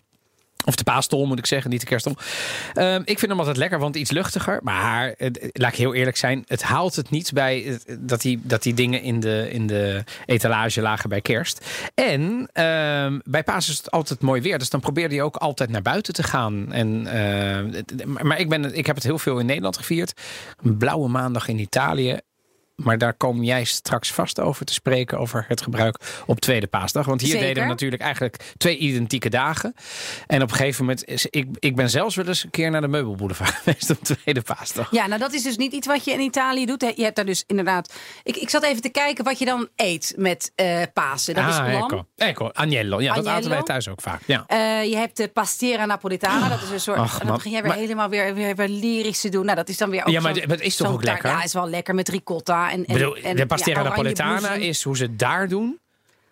[0.65, 2.15] Of de paastol moet ik zeggen, niet de kerststol.
[2.73, 4.59] Ehm, ik vind hem altijd lekker, want iets luchtiger.
[4.63, 8.39] Maar eh, laat ik heel eerlijk zijn, het haalt het niet bij eh, dat die,
[8.43, 11.65] dat die dingen in de, in de etalage lagen bij kerst.
[11.93, 14.59] En ehm, bij paas is het altijd mooi weer.
[14.59, 16.71] Dus dan probeerde je ook altijd naar buiten te gaan.
[16.71, 20.13] En, eh, maar ik, ben, ik heb het heel veel in Nederland gevierd.
[20.63, 22.19] Een blauwe maandag in Italië.
[22.83, 27.05] Maar daar kom jij straks vast over te spreken, over het gebruik op tweede paasdag.
[27.05, 27.47] Want hier Zeker.
[27.47, 29.73] deden we natuurlijk eigenlijk twee identieke dagen.
[30.27, 32.81] En op een gegeven moment, is, ik, ik ben zelfs wel eens een keer naar
[32.81, 34.91] de meubelboulevard geweest op tweede paasdag.
[34.91, 36.93] Ja, nou dat is dus niet iets wat je in Italië doet.
[36.95, 37.93] Je hebt daar dus inderdaad...
[38.23, 41.33] Ik, ik zat even te kijken wat je dan eet met eh Pasen.
[41.35, 41.65] Dat is lam.
[41.67, 42.05] ecco.
[42.15, 43.01] Ecco, agnello.
[43.01, 44.21] Ja, dat aten wij thuis ook vaak.
[44.25, 44.43] Ja.
[44.47, 46.49] Eh, je hebt de pastiera napolitana.
[46.49, 46.97] Dat is een soort.
[46.97, 49.43] Ach, dan begin jij weer Maar- helemaal weer, weer, weer lyrisch te doen.
[49.45, 50.07] Nou, dat is dan weer ook.
[50.13, 51.29] Ja, maar het is toch ook lekker?
[51.29, 52.70] Ja, is wel lekker met ricotta.
[52.71, 55.79] En, en, Ik bedoel, en, de ja, oranje napoletana is hoe ze het daar doen.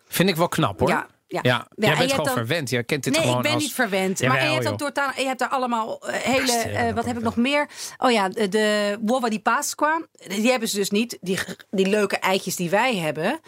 [0.08, 0.90] Vind ik wel knap hoor.
[0.90, 1.40] Ja, ja.
[1.44, 1.68] ja.
[1.76, 2.70] Jij je bent gewoon dan- verwend.
[2.70, 3.64] Jij kent dit Nee, gewoon ik ben als...
[3.64, 4.22] niet verwend.
[4.22, 6.52] Maar je hebt, tortana, je hebt er allemaal eh, hele.
[6.52, 7.68] Eh, wat heb ik nog meer?
[7.98, 10.02] Oh ja, de, de uova di Pasqua.
[10.28, 11.18] Die hebben ze dus niet.
[11.22, 11.40] Die,
[11.72, 13.40] die leuke eitjes die wij hebben.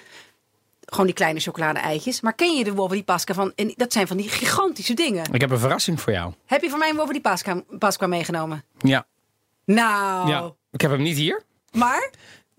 [0.86, 2.22] Gewoon die kleine chocolade-eitjes.
[2.22, 3.52] Maar ken je de uova di Pasqua van?
[3.56, 5.34] En dat zijn van die gigantische dingen.
[5.34, 6.34] Ik heb een verrassing voor jou.
[6.46, 8.64] Heb je voor mij een uova di Pasqua, Pasqua meegenomen?
[8.80, 9.06] Ja.
[9.66, 10.52] Nou, ja.
[10.72, 11.44] Ik heb hem niet hier.
[11.72, 12.10] maar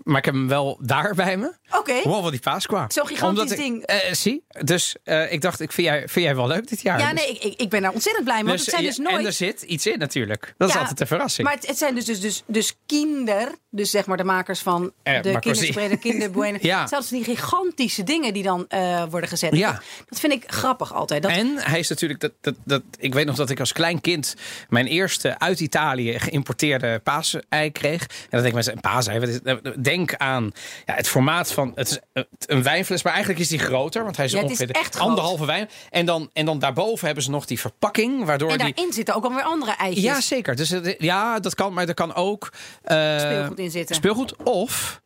[0.03, 1.53] Maar ik heb hem wel daar bij me.
[1.79, 2.01] oké.
[2.03, 2.85] Wow, wat die Pasqua.
[2.89, 3.83] Zo'n gigantisch ik- ding.
[3.83, 6.99] eh, zie, dus eh, ik dacht, ik vind, jij, vind jij wel leuk dit jaar?
[6.99, 8.45] Ja, Dus- nee, ik, ik, ben daar ontzettend blij mee.
[8.45, 9.19] Want dus, het zijn eh, dus nooit.
[9.19, 10.55] En er zit iets in natuurlijk.
[10.59, 11.47] Dat is altijd een verrassing.
[11.47, 14.93] Maar het, het zijn dus, dus, dus, dus kinder, dus zeg maar de makers van
[15.03, 16.59] Eh, de maar kinderspreiden, kinderboeien.
[16.73, 16.87] Ja.
[16.87, 19.57] Zelfs die gigantische dingen die dan eh, worden gezet.
[19.57, 19.73] Ja.
[19.73, 21.23] Dat, dat vind ik grappig altijd.
[21.23, 24.01] Dat, En hij is natuurlijk, dat, dat, dat, ik weet nog dat ik als klein
[24.01, 24.35] kind
[24.69, 28.01] mijn eerste uit Italië geïmporteerde paasei kreeg.
[28.03, 29.55] En dan denk ik mensen, een paasei, wat is, eh,
[29.93, 30.53] denk aan
[30.87, 34.17] ja, het formaat van het is eh, een wijnfles, maar eigenlijk is die groter, want
[34.17, 35.69] hij is Ja, het is ongeveer echt anderhalve wijn.
[35.91, 38.73] En dan, en dan daarboven hebben ze nog die verpakking, waardoor En die.
[38.75, 40.05] daarin zitten ook alweer andere eitjes.
[40.05, 40.57] Ja, zeker.
[40.57, 42.53] Dus het- ja, dat kan, maar er kan ook
[42.83, 43.95] eh, Speelgoed in zitten.
[43.97, 45.01] Speelgoed of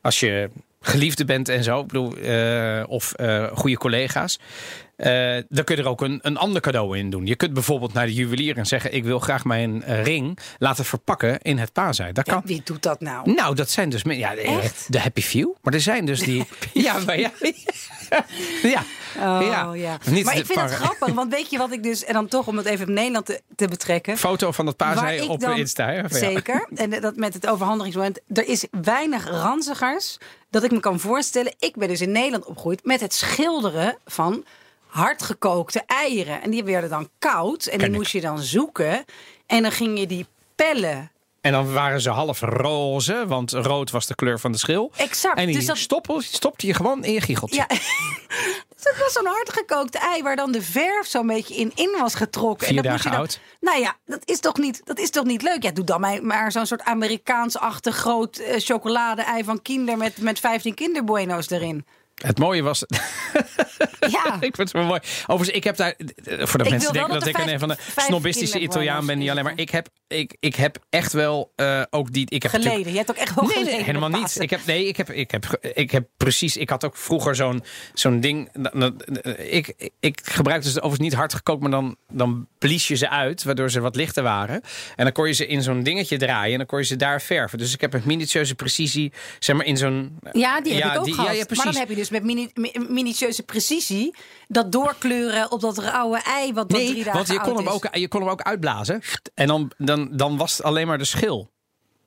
[0.00, 4.38] als je geliefde bent en zo, bedoel, eh, of eh, goede collega's.
[4.96, 7.26] Eh, dan kun je er ook een, een ander cadeau in doen.
[7.26, 11.40] Je kunt bijvoorbeeld naar de juwelier en zeggen: Ik wil graag mijn ring laten verpakken
[11.40, 12.12] in het paasei.
[12.12, 12.42] Dat Ja, kan.
[12.44, 13.32] wie doet dat nou?
[13.32, 14.92] Nou, dat zijn dus ja, Echt?
[14.92, 15.48] de Happy Few.
[15.62, 16.44] Maar er zijn dus die.
[16.72, 17.30] Ja, maar ja.
[18.62, 18.82] ja.
[19.18, 19.98] Oh ja.
[20.10, 22.04] Niet maar ik vind het grappig, want weet je wat ik dus...
[22.04, 24.16] En dan toch om het even op Nederland te, te betrekken.
[24.18, 25.86] Foto van het Waar paasei op dan- Insta.
[25.86, 25.92] hè?
[25.96, 26.08] Ja.
[26.08, 26.68] Zeker.
[26.74, 28.20] En dat met het overhandigingsmoment.
[28.32, 30.18] Er is weinig ranzigers
[30.50, 31.54] dat ik me kan voorstellen.
[31.58, 34.44] Ik ben dus in Nederland opgegroeid met het schilderen van
[34.94, 36.42] hardgekookte eieren.
[36.42, 37.64] En die werden dan koud.
[37.64, 37.94] En Ken die ik.
[37.94, 39.04] moest je dan zoeken.
[39.46, 41.10] En dan ging je die pellen.
[41.40, 44.90] En dan waren ze half roze, want rood was de kleur van de schil.
[44.96, 45.38] Exact.
[45.38, 47.56] En die Dus dat- stoppel, stopte je gewoon in je giecheltje.
[47.68, 47.76] Ja.
[48.74, 52.14] Dus dat was zo'n hardgekookt ei waar dan de verf zo'n beetje in, in was
[52.14, 52.66] getrokken.
[52.66, 53.40] Vier en dat dagen je dan, oud.
[53.60, 55.62] Nou ja, dat is toch niet, dat is toch niet leuk?
[55.62, 60.38] Ja, doe dan maar, maar zo'n soort Amerikaans-achtig groot eh, chocolade-ei van Kinder met, met
[60.40, 61.86] 15 kinderbueno's erin.
[62.22, 62.84] Het mooie was.
[64.10, 64.34] Ja.
[64.40, 65.00] ik vind het wel mooi.
[65.26, 65.94] Overigens, ik heb daar.
[65.96, 66.06] eh,
[66.46, 69.22] Voordat Ik mensen denken dat, ik er een vijf- van de vijf snobistische Italiaan ben.
[69.22, 69.52] In alleen maar.
[69.56, 72.26] Ik heb, ik, ik heb echt wel eh, ook die.
[72.30, 72.90] Ik heb Geleden.
[72.92, 73.74] Je hebt ook echt wel Nee, geleden.
[73.74, 74.40] nee, helemaal niet.
[74.40, 76.56] Ik heb, nee, ik heb, ik heb, ik heb precies.
[76.56, 78.48] Ik had ook vroeger zo'n zo'n ding.
[79.38, 83.08] Ik, ik, ik gebruikte ze overigens niet hard gekookt, maar dan, dan blies je ze
[83.10, 84.60] uit, waardoor ze wat lichter waren.
[84.96, 87.22] En dan kon je ze in zo'n dingetje draaien en dan kon je ze daar
[87.22, 87.58] verven.
[87.58, 90.18] Dus ik heb met minutieuze precisie, zeg maar in zo'n.
[90.32, 91.28] Ja, die heb ik ook die- gehad.
[91.30, 91.64] Ja, ja, maar precies.
[91.64, 94.14] dan heb je dus met mini, mi- minutieuze precisie
[94.48, 97.66] dat doorkleuren op dat rauwe ei wat, wat drie Nee, dagen want je kon, hem
[97.66, 97.72] is.
[97.72, 99.02] ook, je kon hem ook uitblazen.
[99.34, 101.52] En dan, dan, dan was het alleen maar de schil.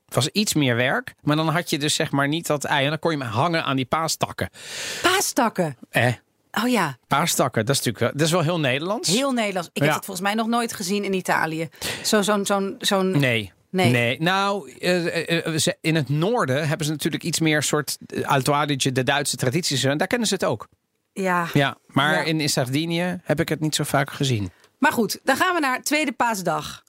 [0.04, 2.84] Het was iets meer werk, maar dan had je dus zeg maar niet dat ei.
[2.84, 4.48] En dan kon je hem hangen aan die paastakken.
[5.02, 5.76] Paastakken.
[5.90, 6.12] Eh,
[6.62, 9.08] Oh ja, paastakken, dat is natuurlijk wel, dat is wel heel Nederlands.
[9.08, 9.68] heel Nederlands.
[9.72, 11.68] Ik heb het volgens mij nog nooit gezien in Italië.
[12.04, 13.52] Zo- Zo'n zo'n zo'n Nee.
[13.70, 14.20] Nee.
[14.20, 18.92] Nou, eh, eh, eh, in het noorden hebben ze natuurlijk iets meer soort Alto Adige,
[18.92, 19.84] de Duitse tradities.
[19.84, 20.68] En daar kennen ze het ook.
[21.12, 21.48] Ja.
[21.52, 22.22] Ja, maar Ja.
[22.22, 24.50] In Sardinië heb ik het niet zo vaak gezien.
[24.78, 26.82] Maar goed, dan gaan we naar tweede paasdag.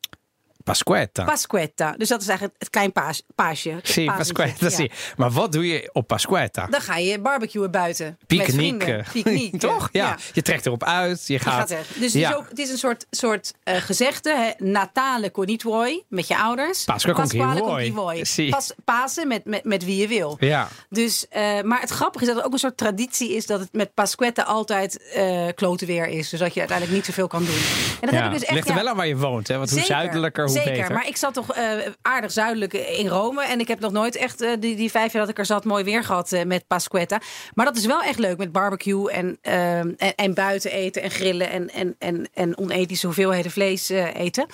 [0.64, 1.24] Pasquetta.
[1.24, 1.94] Pasquetta.
[1.98, 3.70] Dus dat is eigenlijk het klein paas, paasje.
[3.70, 4.06] pazentje.
[4.06, 4.70] Pasquetta, Ja.
[4.70, 4.90] sì.
[5.18, 6.68] Maar wat doe je op Pasquetta?
[6.68, 8.18] Dan ga je barbecuen buiten.
[8.28, 9.06] Picknicken.
[9.14, 9.60] Picknicken.
[9.70, 9.90] Toch?
[9.92, 10.18] Ja.
[10.34, 11.28] Je trekt erop uit.
[11.28, 11.68] Je Je gaat.
[11.68, 14.30] Dus het, is ook, het is een soort, soort eh, gezegde.
[14.36, 14.66] Hè?
[14.66, 16.84] Natale con i tuoi, met je ouders.
[16.84, 18.26] Pasqua con.
[18.26, 18.50] Sì.
[18.50, 20.38] Pas, Pasen met, met, met wie je wil.
[20.40, 20.68] Ja.
[20.90, 23.70] Dus, eh, maar het grappige is dat er ook een soort traditie is dat het
[23.72, 26.30] met Pasquetta altijd eh klote weer is.
[26.30, 27.56] Dus dat je uiteindelijk niet zoveel kan doen.
[28.02, 28.52] En dat heb ik dus echt.
[28.54, 29.48] Ligt er wel aan waar je woont.
[29.48, 29.58] Hè?
[29.58, 30.72] Want hoe zuidelijker, hoe zeker.
[30.82, 30.94] beter.
[30.94, 33.44] Maar ik zat toch eh, aardig zuidelijk in Rome.
[33.46, 35.64] En ik heb nog nooit echt eh, die, die vijf jaar dat ik er zat
[35.66, 37.22] mooi weer gehad eh, met Pasquetta.
[37.54, 41.50] Maar dat is wel echt leuk met barbecue en, en, en buiten eten en grillen
[41.50, 44.46] en, en, en, en onethische hoeveelheden vlees eten.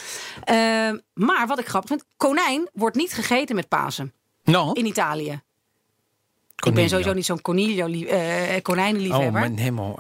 [1.14, 4.72] Maar wat ik grappig vind, konijn wordt niet gegeten met Pasen no.
[4.72, 5.32] in Italië.
[5.32, 6.82] Ik Coniglio.
[6.82, 9.32] ben sowieso niet zo'n conilio, lie- eh Oh, konijnenliefhebber.
[9.32, 10.00] mijn hemel.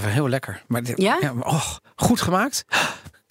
[0.00, 0.62] Heel lekker.
[0.66, 1.18] Maar dit- Ja?
[1.40, 2.64] och, goed gemaakt.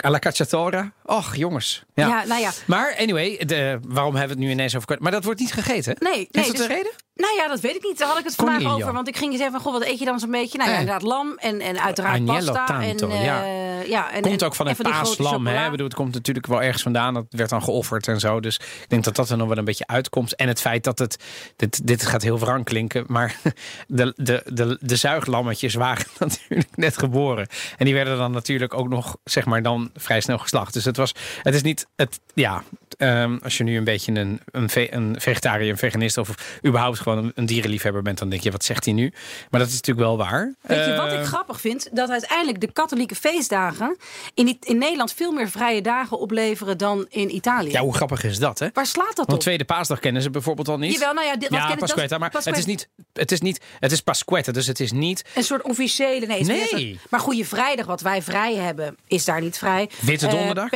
[0.06, 0.91] Alla cacciatora.
[1.04, 1.84] Och, jongens.
[1.94, 2.08] Ja.
[2.08, 2.52] Ja, nou ja.
[2.65, 4.96] Maar anyway, de, waarom hebben we het nu ineens over...
[5.00, 5.96] Maar dat wordt niet gegeten?
[6.00, 6.91] Nee, Heeft nee, dat dus- een reden?
[7.15, 7.97] Nou ja, dat weet ik niet.
[7.97, 8.82] Daar had ik het vandaag Coniglio.
[8.82, 8.93] over.
[8.93, 10.58] Want ik ging zeggen van, goh, wat eet je dan zo'n beetje?
[10.58, 12.65] Nou ja, inderdaad lam en, en uiteraard Agnello pasta.
[12.65, 13.43] tanto, en, ja.
[13.43, 15.45] eh, ja en, Komt ook van en het die grote paaslam.
[15.45, 15.51] Hè?
[15.51, 15.65] chocola.
[15.65, 17.13] Ik bedoel, het komt natuurlijk wel ergens vandaan.
[17.13, 18.39] Dat werd dan geofferd en zo.
[18.39, 20.36] Dus ik denk dat dat er nog wel een beetje uitkomt.
[20.36, 21.23] En het feit dat het...
[21.56, 23.04] Dit, dit gaat heel wrang klinken.
[23.08, 23.36] Maar
[23.88, 27.47] de, de, de, de zuiglammetjes waren natuurlijk net geboren.
[27.78, 30.73] En die werden dan natuurlijk ook nog, zeg maar, dan vrij snel geslacht.
[30.73, 31.12] Dus het was...
[31.43, 31.88] Het is niet...
[31.95, 32.63] Het, ja,
[32.97, 36.17] ehm, als je nu een beetje een, een, ve- een vegetariër, een veganist...
[36.17, 38.17] of überhaupt gewoon een, een dierenliefhebber bent...
[38.17, 39.13] dan denk je, wat zegt hij nu?
[39.49, 40.53] Maar dat is natuurlijk wel waar.
[40.62, 41.89] Weet je wat ik grappig vind?
[41.91, 43.97] Dat uiteindelijk de katholieke feestdagen
[44.34, 47.71] in, in Nederland veel meer vrije dagen opleveren dan in Italië.
[47.71, 48.67] Ja, hoe grappig is dat, hè?
[48.73, 49.39] Waar slaat dat Want op?
[49.39, 50.93] tweede paasdag kennen ze bijvoorbeeld al niet.
[50.93, 53.62] Jawel, nou ja, dit- wat ja, Pasquetta, maar Pasquetta- het is niet, het is niet,
[53.79, 56.25] het is Pasquetta, dus het is niet Een soort officiële.
[56.25, 56.67] Nee, Nee.
[56.67, 59.89] soort- maar Goede Vrijdag, wat wij vrij hebben, is daar niet vrij.
[60.01, 60.69] Witte Eh, Donderdag?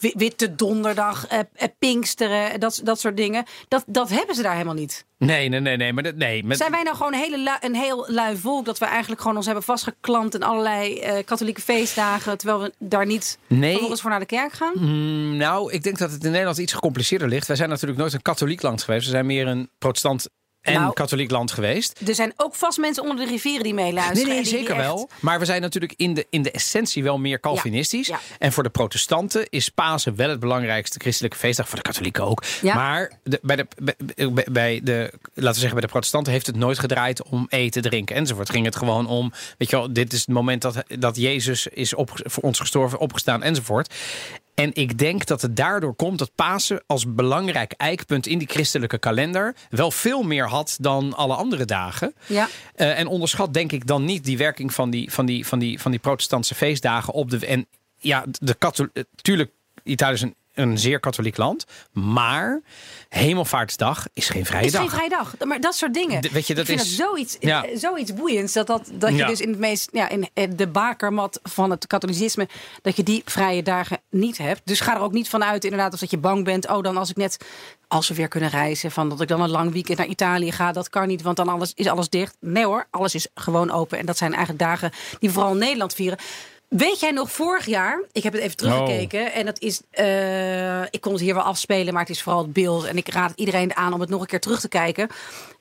[0.00, 1.38] Witte Donderdag, eh,
[1.78, 3.44] Pinksteren, dat, dat soort dingen.
[3.68, 5.04] Dat, dat hebben ze daar helemaal niet.
[5.18, 6.44] Nee, nee, nee, nee, maar dat, nee.
[6.44, 9.36] Met, Zijn wij nou gewoon een, hele een heel lui volk dat we eigenlijk gewoon
[9.36, 13.70] ons hebben vastgeklampt in allerlei eh, katholieke feestdagen, terwijl we daar niet Nee.
[13.70, 14.72] vervolgens voor naar de kerk gaan?
[14.74, 17.46] Mm, nou, ik denk dat het in Nederland iets gecompliceerder ligt.
[17.46, 19.04] Wij zijn natuurlijk nooit een katholiek land geweest.
[19.04, 20.28] We zijn meer een protestant
[20.66, 22.00] en Nou, katholiek land geweest.
[22.06, 24.28] Er zijn ook vast mensen onder de rivieren die meeluisteren.
[24.28, 25.08] Nee, die zeker echt- wel.
[25.20, 28.06] Maar we zijn natuurlijk in de, in de essentie wel meer Calvinistisch.
[28.06, 28.18] ja.
[28.38, 31.68] En voor de protestanten is Pasen wel het belangrijkste christelijke feestdag.
[31.68, 32.44] Voor de katholieken ook.
[32.62, 32.74] Ja.
[32.74, 33.66] Maar de, bij, de,
[34.32, 37.82] bij- bij de, laten we zeggen, bij de protestanten heeft het nooit gedraaid om eten,
[37.82, 38.50] drinken enzovoort.
[38.50, 41.94] Ging het gewoon om, weet je wel, dit is het moment dat, dat Jezus is
[41.94, 43.94] op, voor ons gestorven, opgestaan enzovoort.
[44.56, 48.98] En ik denk dat het daardoor komt dat Pasen als belangrijk eikpunt in die christelijke
[48.98, 52.14] kalender wel veel meer had dan alle andere dagen.
[52.26, 52.48] Ja.
[52.74, 55.80] Eh, en onderschat denk ik dan niet die werking van die, van die, van die,
[55.80, 57.46] van die protestantse feestdagen op de.
[57.46, 57.66] En
[57.98, 59.04] ja, de katholiek.
[59.22, 59.50] Tuurlijk,
[59.82, 61.64] Italië is een, een zeer katholiek land.
[61.92, 62.60] Maar
[63.08, 64.80] Hemelvaartsdag is geen vrije is dag.
[64.80, 65.34] geen vrijdag.
[65.44, 66.22] Maar dat soort dingen.
[66.22, 67.64] De- weet je, dat ik vind is- dat zoiets, Ja.
[67.64, 68.52] eh, zoiets boeiends.
[68.52, 69.26] Dat, dat, dat je Ja.
[69.26, 72.48] dus in, het meest, ja, in eh, de bakermat van het katholicisme...
[72.82, 74.60] dat je die vrije dagen niet hebt.
[74.64, 76.68] Dus ga er ook niet vanuit inderdaad of dat je bang bent...
[76.68, 77.36] oh, dan als ik net,
[77.88, 78.90] als we weer kunnen reizen...
[78.90, 80.72] van dat ik dan een lang weekend naar Italië ga.
[80.72, 82.36] Dat kan niet, want dan alles, is alles dicht.
[82.40, 83.98] Nee hoor, alles is gewoon open.
[83.98, 86.18] En dat zijn eigenlijk dagen die vooral Nederland vieren...
[86.76, 88.02] Weet jij nog vorig jaar?
[88.12, 89.32] Ik heb het even teruggekeken.
[89.32, 89.80] En dat is.
[89.90, 92.84] eh, ik kon het hier wel afspelen, maar het is vooral het beeld.
[92.84, 95.08] En ik raad iedereen aan om het nog een keer terug te kijken.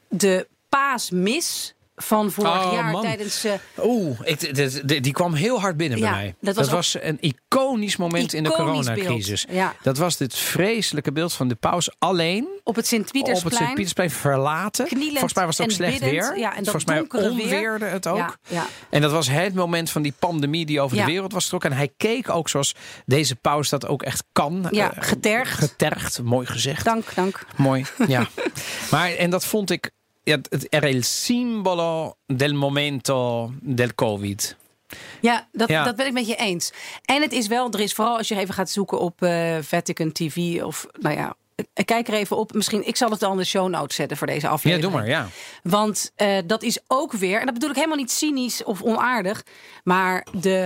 [0.08, 3.02] De paasmis van vorig Oh, jaar man.
[3.02, 3.44] tijdens.
[3.44, 3.54] eh,
[3.84, 6.36] Oeh, ik, dit- dit- die kwam heel hard binnen Ja, bij mij.
[6.42, 9.46] dat Dat was een iconisch moment in de coronacrisis.
[9.50, 9.76] ja.
[9.82, 13.56] Dat was dit vreselijke beeld van de paus alleen op het op het Sint-Pietersplein.
[13.56, 14.86] Sint-Pietersplein verlaten.
[14.86, 16.12] Knielend Volgens mij was het ook slecht biddend.
[16.12, 16.38] weer.
[16.40, 17.32] Ja, en dat Volgens mij weer.
[17.32, 18.38] onweerde het ook.
[18.48, 18.66] Ja.
[18.90, 21.72] En dat was het moment van die pandemie die over de wereld was getrokken.
[21.72, 24.68] En hij keek ook zoals deze paus dat ook echt kan.
[24.72, 25.58] Ja, Eh, getergd.
[25.60, 26.86] Getergd, mooi gezegd.
[26.86, 27.46] Dank, dank.
[27.56, 28.28] Mooi, ja.
[28.92, 29.92] maar en dat vond ik...
[30.26, 34.56] Ja, het era il simbolo del momento del covid.
[35.22, 35.84] Ja dat, Ja.
[35.84, 36.72] dat ben ik met je eens.
[37.06, 40.12] En het is wel, er is vooral als je even gaat zoeken op eh, Vatican
[40.12, 41.36] TV of nou ja.
[41.74, 42.54] eh, Kijk er even op.
[42.54, 44.90] Misschien, ik zal het dan in de show notes zetten voor deze Ja, aflevering.
[44.92, 45.28] doe maar, ja.
[45.64, 49.44] Want eh, dat is ook weer, en dat bedoel ik helemaal niet cynisch of onaardig,
[49.84, 50.58] maar de,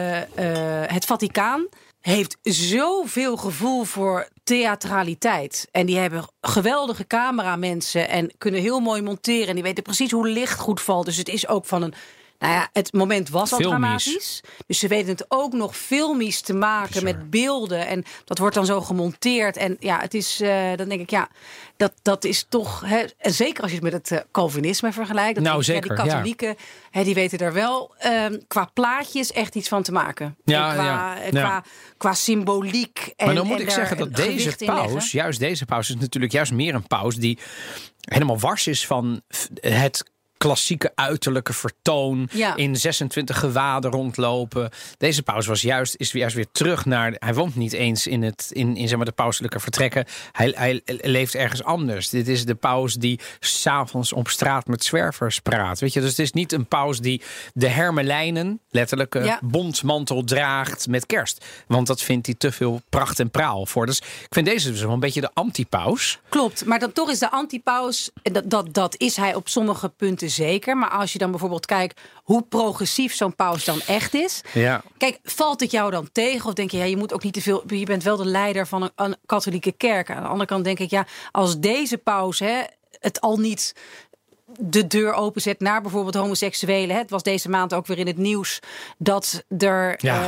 [0.88, 1.68] het Vaticaan
[2.02, 5.68] heeft zoveel gevoel voor theatraliteit.
[5.72, 9.48] En die hebben geweldige cameramensen en kunnen heel mooi monteren.
[9.48, 11.06] En die weten precies hoe licht goed valt.
[11.06, 11.94] Dus het is ook van een.
[12.40, 14.42] Nou ja, het moment was al dramatisch.
[14.68, 17.88] Dus ze weten het ook nog filmisch te maken met beelden.
[17.88, 19.58] En dat wordt dan zo gemonteerd.
[19.58, 21.30] En ja, het is, eh, dan denk ik, ja,
[21.78, 22.84] dat, dat is toch.
[22.86, 25.36] Hè, en zeker als je het met het eh, Calvinisme vergelijkt.
[25.36, 26.04] Dat Nou, ja, zeker, die ja.
[26.04, 26.56] katholieken,
[26.92, 30.36] hè, die weten er wel ehm, qua plaatjes echt iets van te maken.
[30.44, 31.42] Ja, En qua, ja, eh, ja.
[31.42, 31.64] qua,
[31.98, 33.14] qua symboliek.
[33.16, 36.34] En, Maar dan moet ik daar zeggen dat deze paus, juist deze paus, is natuurlijk
[36.34, 37.38] juist meer een paus die
[38.00, 39.22] helemaal wars is van
[39.60, 40.04] het
[40.44, 42.56] klassieke uiterlijke vertoon Ja.
[42.56, 44.70] in 26 gewaden rondlopen.
[44.98, 48.50] Deze paus was juist is juist weer terug naar hij woont niet eens in het
[48.52, 50.06] in, in zeg maar de pauselijke vertrekken.
[50.32, 52.10] Hij, hij leeft ergens anders.
[52.10, 55.80] Dit is de paus die s'avonds op straat met zwervers praat.
[55.80, 57.22] Weet je, dus het is niet een paus die
[57.54, 59.40] de hermelijnen letterlijke Ja.
[59.44, 63.86] bontmantel draagt met kerst, want dat vindt hij te veel pracht en praal voor.
[63.86, 66.20] Dus ik vind deze dus wel een beetje de anti-paus.
[66.30, 70.29] Klopt, maar dan toch is de antipaus, dat, dat, dat is hij op sommige punten
[70.30, 70.78] zeker.
[70.78, 74.42] Maar als je dan bijvoorbeeld kijkt hoe progressief zo'n paus dan echt is.
[74.54, 74.82] Ja.
[74.98, 76.48] Kijk, valt het jou dan tegen?
[76.48, 77.64] Of denk je, ja, je moet ook niet te veel.
[77.68, 80.10] Je bent wel de leider van een, een katholieke kerk.
[80.10, 82.62] Aan de andere kant denk ik, ja, als deze paus hè,
[83.00, 83.76] het al niet
[84.60, 86.98] de deur openzet naar bijvoorbeeld homoseksuelen.
[86.98, 88.60] Het was deze maand ook weer in het nieuws
[88.98, 89.96] dat er.
[89.98, 90.22] Ja,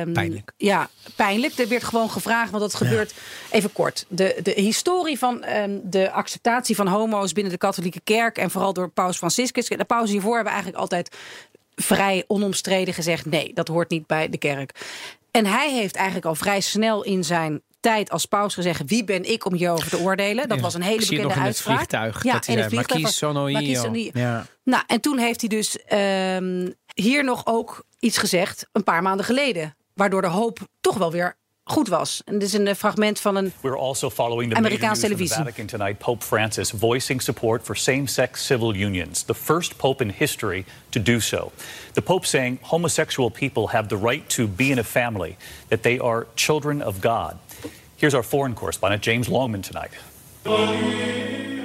[0.00, 0.52] ehm, pijnlijk.
[0.56, 1.58] Ja, pijnlijk.
[1.58, 3.14] Er werd gewoon gevraagd, want dat gebeurt.
[3.50, 4.04] Even kort.
[4.08, 8.38] De, de historie van ehm, de acceptatie van homo's binnen de katholieke kerk.
[8.38, 9.68] en vooral door Paus Franciscus.
[9.68, 11.16] De paus hiervoor hebben eigenlijk altijd
[11.76, 14.72] vrij onomstreden gezegd: nee, dat hoort niet bij de kerk.
[15.30, 19.30] En hij heeft eigenlijk al vrij snel in zijn tijd als paus gezegd: wie ben
[19.30, 20.48] ik om hierover te oordelen?
[20.48, 21.76] Dat Ja, was een hele bekende nog in het uitspraak.
[21.76, 24.10] vliegtuig, Ja, dat hij in het zei, vliegtuig "Marquis was- sono io." Marquis sono io.
[24.14, 24.46] Ja.
[24.64, 29.26] Nou, en toen heeft hij dus ehm, hier nog ook iets gezegd, een paar maanden
[29.26, 32.22] geleden, waardoor de hoop toch wel weer goed was.
[32.24, 35.16] En dit is een eh, fragment van een We're also following the Amerikaanse from the
[35.16, 35.44] televisie.
[35.44, 35.98] Vatican tonight.
[35.98, 41.20] Pope Francis voicing support for same-sex civil unions, the first pope in history to do
[41.20, 41.52] so.
[41.92, 45.36] The pope saying homosexual people have the right to be in a family,
[45.68, 47.34] that they are children of God.
[48.02, 49.92] Here's our foreign correspondent James Longman tonight.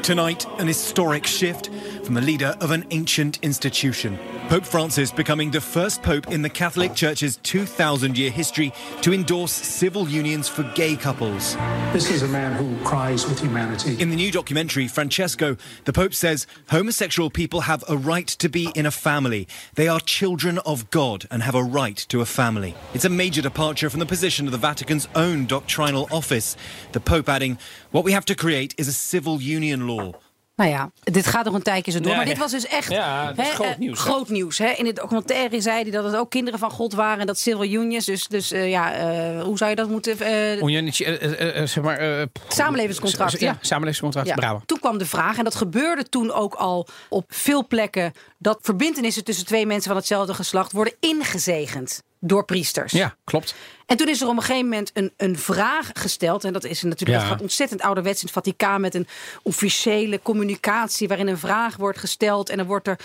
[0.07, 1.69] Tonight, an historic shift
[2.05, 4.17] from the leader of an ancient institution.
[4.47, 9.51] Pope Francis becoming the first pope in the Catholic Church's 2,000 year history to endorse
[9.51, 11.57] civil unions for gay couples.
[11.91, 14.01] This is a man who cries with humanity.
[14.01, 18.71] In the new documentary, Francesco, the Pope says homosexual people have a right to be
[18.73, 19.49] in a family.
[19.75, 22.73] They are children of God and have a right to a family.
[22.93, 26.55] It's a major departure from the position of the Vatican's own doctrinal office.
[26.93, 27.57] The Pope adding,
[27.97, 30.13] What we have to create is a civil union law.
[30.55, 32.15] Nou ja, dit gaat nog een tijdje zo door.
[32.15, 34.03] Maar dit was dus echt Ja, dat is hè, groot eh, nieuws, hè?
[34.03, 34.69] groot nieuws hè.
[34.69, 37.19] In de documentaire zei hij dat het ook kinderen van God waren.
[37.19, 38.05] En dat civil unions.
[38.05, 40.19] Dus, dus eh, ja, eh, hoe zou je dat moeten...
[40.19, 41.97] eh, zeg maar...
[41.97, 43.39] eh, Samenlevingscontracten.
[43.39, 44.27] Ja, samenlevingscontract.
[44.27, 44.35] Ja.
[44.35, 44.61] Bravo.
[44.65, 49.23] Toen kwam de vraag, en dat gebeurde toen ook al op veel plekken, dat verbindenissen
[49.23, 52.91] tussen twee mensen van hetzelfde geslacht worden ingezegend door priesters.
[52.91, 53.55] Ja, klopt.
[53.87, 56.43] En toen is er op een gegeven moment een, een vraag gesteld.
[56.43, 59.07] En dat is natuurlijk dat gaat ontzettend ouderwets in het Vaticaan met een
[59.41, 62.49] officiële communicatie waarin een vraag wordt gesteld.
[62.49, 62.99] En dan wordt er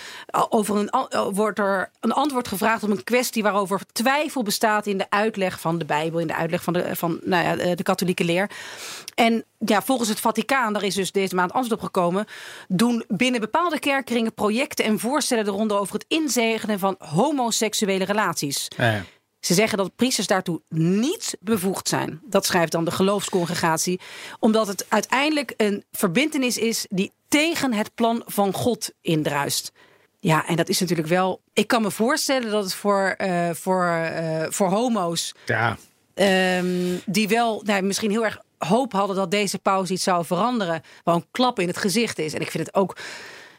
[0.49, 0.91] over een,
[1.33, 5.77] wordt er een antwoord gevraagd op een kwestie waarover twijfel bestaat in de uitleg van
[5.77, 8.49] de Bijbel, in de uitleg van de, van, nou ja, de katholieke leer.
[9.15, 12.25] En ja, volgens het Vaticaan, daar is dus deze maand antwoord op gekomen,
[12.67, 18.67] doen binnen bepaalde kerkkringen projecten en voorstellen de ronde over het inzegenen van homoseksuele relaties.
[18.77, 19.03] Ja.
[19.45, 22.21] Ze zeggen dat priesters daartoe niet bevoegd zijn.
[22.25, 23.99] Dat schrijft dan de geloofscongregatie.
[24.39, 29.71] Omdat het uiteindelijk een verbintenis is die tegen het plan van God indruist.
[30.19, 31.41] Ja, en dat is natuurlijk wel.
[31.53, 35.33] Ik kan me voorstellen dat het voor, eh, voor, eh, voor homo's.
[35.45, 35.77] ja.
[36.13, 40.81] ehm, die wel nou, misschien heel erg hoop hadden dat deze pauze iets zou veranderen.
[41.03, 42.33] wel een klap in het gezicht is.
[42.33, 42.97] En ik vind het ook.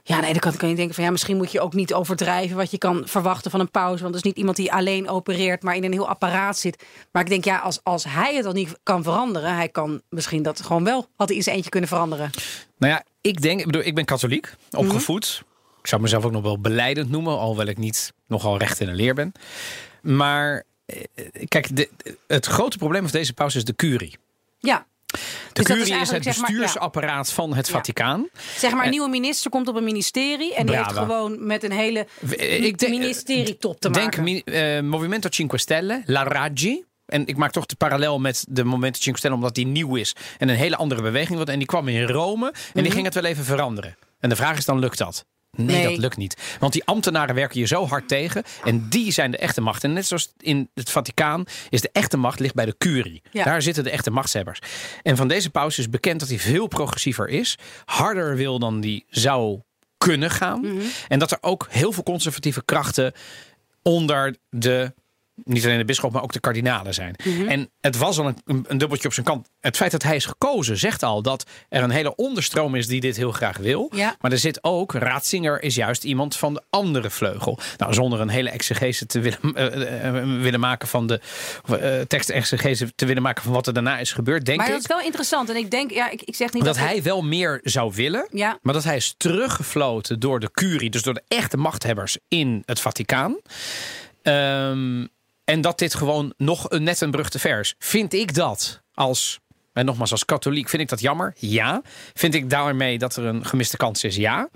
[0.07, 2.57] Ja, de ene kant kan je denken van ja, misschien moet je ook niet overdrijven
[2.57, 4.03] wat je kan verwachten van een pauze.
[4.03, 6.85] Want het is niet iemand die alleen opereert, maar in een heel apparaat zit.
[7.12, 10.43] Maar ik denk ja, als, als hij het al niet kan veranderen, hij kan misschien
[10.43, 12.31] dat gewoon wel, had hij zijn eentje kunnen veranderen.
[12.79, 15.43] Nou ja, ik denk, ik bedoel, ik ben katholiek, opgevoed.
[15.81, 18.95] Ik zou mezelf ook nog wel beleidend noemen, alhoewel ik niet nogal recht in een
[18.95, 19.33] leer ben.
[20.03, 21.05] Maar eh,
[21.49, 21.90] kijk, de,
[22.27, 24.17] het grote probleem van deze pauze is de curie.
[24.59, 24.87] Ja.
[25.14, 25.20] De
[25.53, 26.57] Dus curie is is, het eigenlijk, zeg maar, ja.
[26.57, 27.72] bestuursapparaat van het Ja.
[27.72, 28.29] Vaticaan.
[28.57, 31.62] Zeg maar, een En- nieuwe minister komt op een ministerie en die heeft gewoon met
[31.62, 34.22] een hele denk- ministerietop te Denk maken.
[34.22, 36.85] mi- eh, Movimento Cinque Stelle, La Raggi.
[37.07, 40.14] En ik maak toch de parallel met de Movimento Cinque Stelle, omdat die nieuw is
[40.38, 41.50] en een hele andere beweging wordt.
[41.50, 43.96] En die kwam in Rome en die ging het wel even veranderen.
[44.20, 45.24] En de vraag is dan, lukt dat?
[45.57, 45.88] Nee, Nee.
[45.88, 46.57] dat lukt niet.
[46.61, 48.43] Want die ambtenaren werken je zo hard tegen.
[48.64, 49.85] En die zijn de echte macht.
[49.85, 53.23] En net zoals in het Vaticaan is de echte macht ligt bij de curie.
[53.31, 53.45] Ja.
[53.45, 54.59] Daar zitten de echte machtshebbers.
[55.03, 57.59] En van deze paus is bekend dat hij veel progressiever is.
[57.85, 59.61] Harder wil dan die zou
[59.99, 60.81] kunnen gaan.
[61.09, 63.12] En dat er ook heel veel conservatieve krachten
[63.83, 64.93] onder de.
[65.44, 67.14] Niet alleen de bisschop, maar ook de kardinalen zijn.
[67.25, 67.49] Mhm.
[67.49, 69.49] En het was al een, een, dubbeltje op zijn kant.
[69.61, 73.01] Het feit dat hij is gekozen zegt al dat er een hele onderstroom is die
[73.01, 73.90] dit heel graag wil.
[73.94, 74.16] Ja.
[74.20, 77.59] Maar er zit ook, Ratzinger is juist iemand van de andere vleugel.
[77.77, 81.20] Nou, zonder een hele exegese te willen, eh, eh, willen maken van de
[81.70, 84.73] uh, tekstexegese te willen maken van wat er daarna is gebeurd, denk maar ik.
[84.73, 85.51] dat is wel interessant.
[85.51, 88.29] En ik denk, ja, ik, ik zeg niet dat dat, hij wel meer zou willen.
[88.31, 88.59] Ja.
[88.62, 92.81] Maar dat hij is teruggefloten door de curie, dus door de echte machthebbers in het
[92.81, 93.40] Vaticaan.
[94.23, 95.07] Ehm,
[95.44, 97.74] en dat dit gewoon nog een, net een brug te.
[97.78, 99.40] Vind ik dat als,
[99.72, 101.35] en nogmaals als katholiek, vind ik dat jammer?
[101.37, 101.83] Ja.
[102.14, 104.16] Vind ik daarmee dat er een gemiste kans is?
[104.16, 104.48] Ja.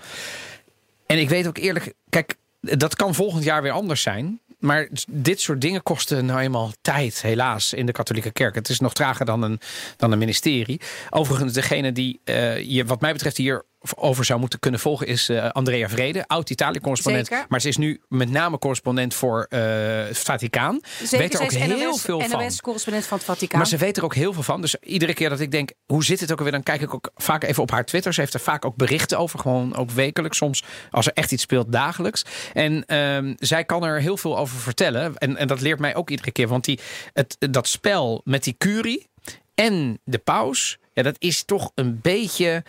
[1.06, 4.40] En ik weet ook eerlijk, kijk, dat kan volgend jaar weer anders zijn.
[4.58, 8.54] Maar dit soort dingen kosten nou eenmaal tijd, helaas, in de katholieke kerk.
[8.54, 9.60] Het is nog trager dan een,
[9.96, 10.80] dan een ministerie.
[11.10, 13.64] Overigens, degene die uh, je, wat mij betreft, hier
[13.96, 17.30] over zou moeten kunnen volgen, is uh, Andrea Vrede, oud-Italië-correspondent.
[17.48, 19.60] Maar ze is nu met name correspondent voor uh,
[20.06, 20.80] het Vaticaan.
[21.02, 22.42] Zeker, weet er ook heel NOS, veel van.
[22.42, 23.58] NOS-correspondent van het Vaticaan.
[23.58, 24.60] Maar ze weet er ook heel veel van.
[24.60, 26.52] Dus iedere keer dat ik denk, hoe zit het ook alweer?
[26.52, 28.14] Dan kijk ik ook vaak even op haar Twitter.
[28.14, 29.38] Ze heeft er vaak ook berichten over.
[29.38, 30.36] Gewoon ook wekelijks.
[30.36, 32.24] Soms als er echt iets speelt, dagelijks.
[32.52, 35.16] En um, zij kan er heel veel over vertellen.
[35.16, 36.48] En, en dat leert mij ook iedere keer.
[36.48, 36.80] Want die,
[37.12, 39.06] het, dat spel met die curie
[39.54, 40.78] en de paus.
[40.92, 42.62] Ja, dat is toch een beetje...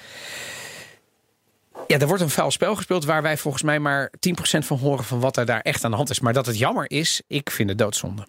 [1.90, 5.04] Ja, er wordt een vuil spel gespeeld waar wij volgens mij maar 10% van horen
[5.04, 6.20] van wat er daar echt aan de hand is.
[6.20, 8.28] Maar dat het jammer is, ik vind het doodzonde.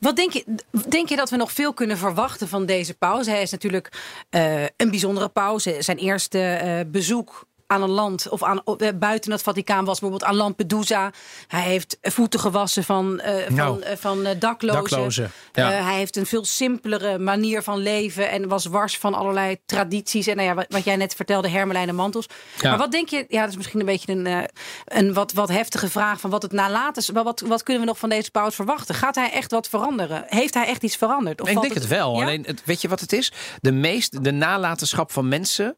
[0.00, 0.44] Wat denk je,
[0.88, 3.30] denk je dat we nog veel kunnen verwachten van deze pauze?
[3.30, 3.92] Hij is natuurlijk
[4.30, 5.76] uh, een bijzondere pauze.
[5.78, 10.30] Zijn eerste uh, bezoek aan een land of aan, uh, buiten het Vaticaan was bijvoorbeeld
[10.30, 11.10] aan Lampedusa.
[11.46, 14.82] Hij heeft voeten gewassen van, uh, nou, van, uh, van daklozen.
[14.82, 15.70] daklozen ja.
[15.70, 20.26] hij heeft een veel simpelere manier van leven en was wars van allerlei tradities.
[20.26, 22.26] En nou ja, wat, wat jij net vertelde, hermelijnen mantels.
[22.60, 22.68] Ja.
[22.68, 24.48] Maar wat denk je, ja, dat is misschien een beetje een,
[24.84, 27.08] een wat, wat heftige vraag van wat het nalaten is.
[27.08, 28.94] Wat, wat kunnen we nog van deze paus verwachten?
[28.94, 30.24] Gaat hij echt wat veranderen?
[30.26, 31.40] Heeft hij echt iets veranderd?
[31.40, 32.16] Of ik denk het, het wel.
[32.16, 32.22] Ja?
[32.22, 33.32] Alleen, het, weet je wat het is?
[33.60, 35.76] De meest, de nalatenschap van mensen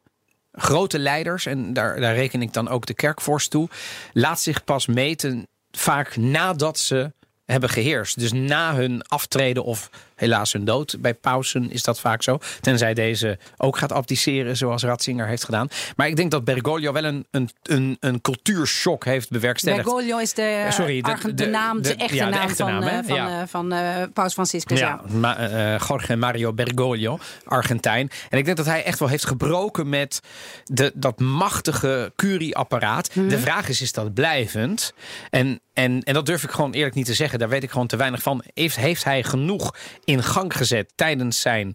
[0.61, 3.69] grote leiders, en daar, daar reken ik dan ook de kerkvorst toe,
[4.13, 7.13] laat zich pas meten vaak nadat ze
[7.45, 8.19] hebben geheerst.
[8.19, 10.97] Dus na hun aftreden of helaas hun dood.
[11.01, 12.39] Bij pausen is dat vaak zo.
[12.61, 15.69] Tenzij deze ook gaat abdiceren, zoals Ratzinger heeft gedaan.
[15.97, 19.83] Maar ik denk dat Bergoglio wel een, een, een, een cultuurshock heeft bewerkstelligd.
[19.85, 22.83] Bergoglio is de, Sorry, de- de- de, naam, de, echte ja, naam echte van, naam,
[22.83, 23.41] eh, van, Ja.
[23.41, 24.79] eh, van eh, Paus Franciscus.
[24.79, 24.87] Ja.
[25.09, 28.11] Ja, Ma eh, Jorge Mario Bergoglio, Argentijn.
[28.29, 30.21] En ik denk dat hij echt wel heeft gebroken met
[30.65, 33.15] de, dat machtige curieapparaat.
[33.15, 33.29] Mhm.
[33.29, 34.93] De vraag is, is dat blijvend?
[35.31, 37.39] En, en, en dat durf ik gewoon eerlijk niet te zeggen.
[37.39, 38.43] Daar weet ik gewoon te weinig van.
[38.55, 39.75] Heeft, heeft hij genoeg
[40.09, 41.75] in gang gezet tijdens zijn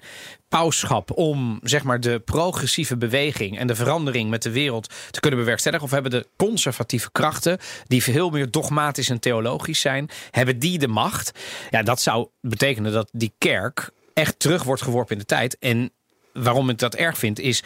[0.49, 5.39] pauschap om zeg maar de progressieve beweging en de verandering met de wereld te kunnen
[5.39, 5.85] bewerkstelligen?
[5.85, 7.57] Of hebben de conservatieve krachten,
[7.87, 11.39] die veel meer dogmatisch en theologisch zijn, hebben die de macht?
[11.69, 15.57] Ja, dat zou betekenen dat die kerk echt terug wordt geworpen in de tijd.
[15.59, 15.91] En
[16.33, 17.63] waarom ik dat erg vind, is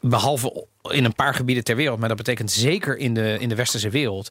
[0.00, 3.54] behalve in een paar gebieden ter wereld, maar dat betekent zeker in de, in de
[3.54, 4.30] westerse wereld.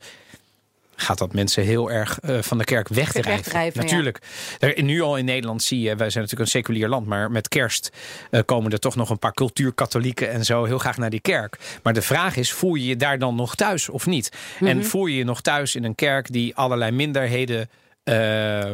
[1.01, 3.31] Gaat dat mensen heel erg eh, van de kerk wegdrijven?
[3.33, 3.87] Wegdrijven, ja.
[3.87, 4.19] Natuurlijk.
[4.59, 7.47] Er- Nu al in Nederland zie je, wij zijn natuurlijk een seculier land, maar met
[7.47, 7.89] kerst
[8.31, 11.57] eh, komen er toch nog een paar cultuurkatholieken en zo heel graag naar die kerk.
[11.83, 14.31] Maar de vraag is, voel je je daar dan nog thuis of niet?
[14.59, 17.69] En voel je je nog thuis in een kerk die allerlei minderheden.
[18.03, 18.71] eh,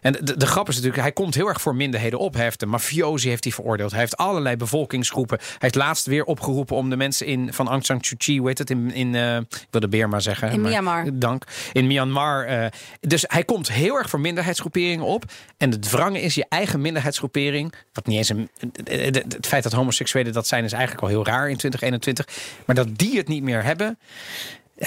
[0.00, 2.34] en de, de grap is natuurlijk, hij komt heel erg voor minderheden op.
[2.34, 3.90] Hij heeft de mafiosi heeft hij veroordeeld.
[3.90, 5.38] Hij heeft allerlei bevolkingsgroepen.
[5.38, 8.48] Hij heeft laatst weer opgeroepen om de mensen in, van Aung San Suu Kyi, hoe
[8.48, 10.50] heet het, in, in eh, ik wilde Birma zeggen.
[10.50, 11.06] In maar- Myanmar.
[11.12, 11.44] Dank.
[11.72, 12.44] In Myanmar.
[12.44, 12.66] eh,
[13.00, 15.24] dus hij komt heel erg voor minderheidsgroeperingen op.
[15.56, 17.72] En het wrange is je eigen minderheidsgroepering.
[17.92, 18.48] Wat niet eens een.
[18.84, 22.26] Het feit dat homoseksuelen dat zijn is eigenlijk al heel raar in 2021.
[22.66, 23.98] Maar dat die het niet meer hebben.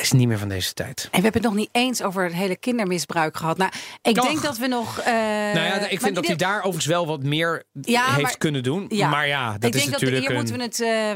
[0.01, 1.01] Is niet meer van deze tijd.
[1.03, 3.57] En we hebben het nog niet eens over het hele kindermisbruik gehad.
[3.57, 3.71] Nou,
[4.01, 4.23] ik Och.
[4.27, 4.99] denk dat we nog.
[4.99, 8.37] eh, nou ja, ik vind dat hij daar overigens wel wat meer Ja, heeft maar-
[8.37, 8.85] kunnen doen.
[8.89, 9.09] Ja.
[9.09, 10.35] Maar ja, dat ik is denk natuurlijk dat hier een...
[10.35, 10.63] moeten we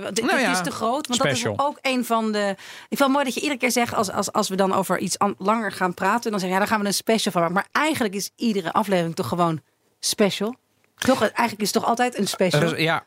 [0.07, 0.15] het.
[0.15, 1.07] dit Nou ja, is te groot.
[1.07, 1.55] Want special.
[1.55, 2.49] dat is ook een van de.
[2.59, 4.97] Ik vind het mooi dat je iedere keer zegt als, als, als we dan over
[4.99, 7.41] iets an- langer gaan praten, dan zeg je ja, dan gaan we een special van
[7.41, 7.55] maken.
[7.55, 9.61] Maar eigenlijk is iedere aflevering toch gewoon
[9.99, 10.55] special.
[10.97, 11.21] Toch?
[11.21, 12.77] Eigenlijk is het toch altijd een special.
[12.77, 13.03] Ja.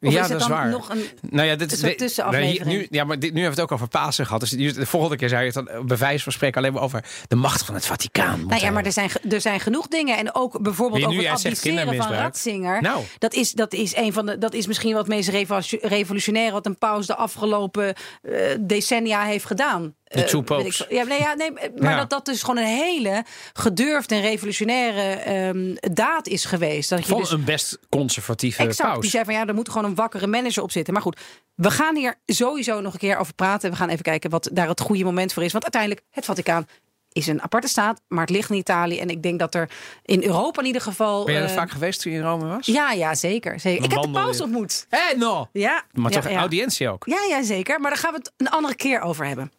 [0.00, 0.68] Of ja, is dat is waar.
[0.68, 2.78] nog een- nou ja, dit een soort dit- tussenaflevering?
[2.78, 4.40] nu, ja, maar dit, nu hebben we het ook over Pasen gehad.
[4.40, 7.04] Dus de volgende keer zou je het dan bij wijze van spreken alleen maar over
[7.28, 8.46] de macht van het Vaticaan.
[8.46, 10.16] Nou ja, maar er zijn, er zijn genoeg dingen.
[10.18, 12.12] En ook bijvoorbeeld over het abdiceren van.
[12.12, 12.82] Ratzinger.
[12.82, 13.02] Nou.
[13.18, 16.52] Dat, is, dat, is een van de, dat is misschien wat meest revo- revolutionaire...
[16.52, 19.94] wat een paus de afgelopen eh, decennia heeft gedaan.
[20.08, 20.86] De Eh, ik veel.
[20.88, 21.96] Ja, nee, ja, nee, maar Ja.
[21.96, 26.88] dat dat dus gewoon een hele gedurfde en revolutionaire ehm, daad is geweest.
[26.90, 28.90] Dat je Van dus een best conservatieve Exact.
[28.90, 29.00] paus.
[29.00, 30.92] Die zei van ja, er moet gewoon een wakkere manager op zitten.
[30.92, 31.20] Maar goed,
[31.54, 33.70] we gaan hier sowieso nog een keer over praten.
[33.70, 35.52] We gaan even kijken wat daar het goede moment voor is.
[35.52, 36.66] Want uiteindelijk, het Vaticaan
[37.12, 38.98] is een aparte staat, maar het ligt in Italië.
[38.98, 39.70] En ik denk dat er
[40.02, 41.24] in Europa in ieder geval.
[41.24, 42.66] Ben je er eh, vaak geweest toen je in Rome was?
[42.66, 43.60] Ja, ja, zeker.
[43.60, 43.84] zeker.
[43.84, 44.86] Ik heb de paus ontmoet.
[44.88, 45.48] Hé, no!
[45.52, 46.38] Ja, Maar ja, toch ja.
[46.38, 47.04] audiëntie ook.
[47.06, 47.80] Ja, ja, zeker.
[47.80, 49.52] Maar daar gaan we het een andere keer over hebben.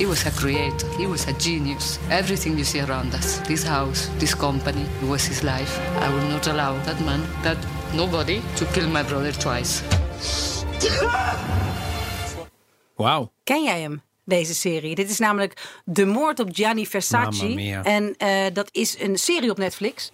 [0.00, 0.88] He was a creator.
[0.96, 1.98] He was a genius.
[2.08, 5.78] Everything you see around us, this house, this company, it was his life.
[6.00, 7.58] I will not allow that man, that
[7.94, 9.82] nobody, to kill my brother twice.
[12.96, 13.30] Wow.
[13.44, 14.02] Ken jij hem?
[14.30, 14.94] Deze serie.
[14.94, 17.80] Dit is namelijk De Moord op Gianni Versace.
[17.82, 20.10] En eh, dat is een serie op Netflix.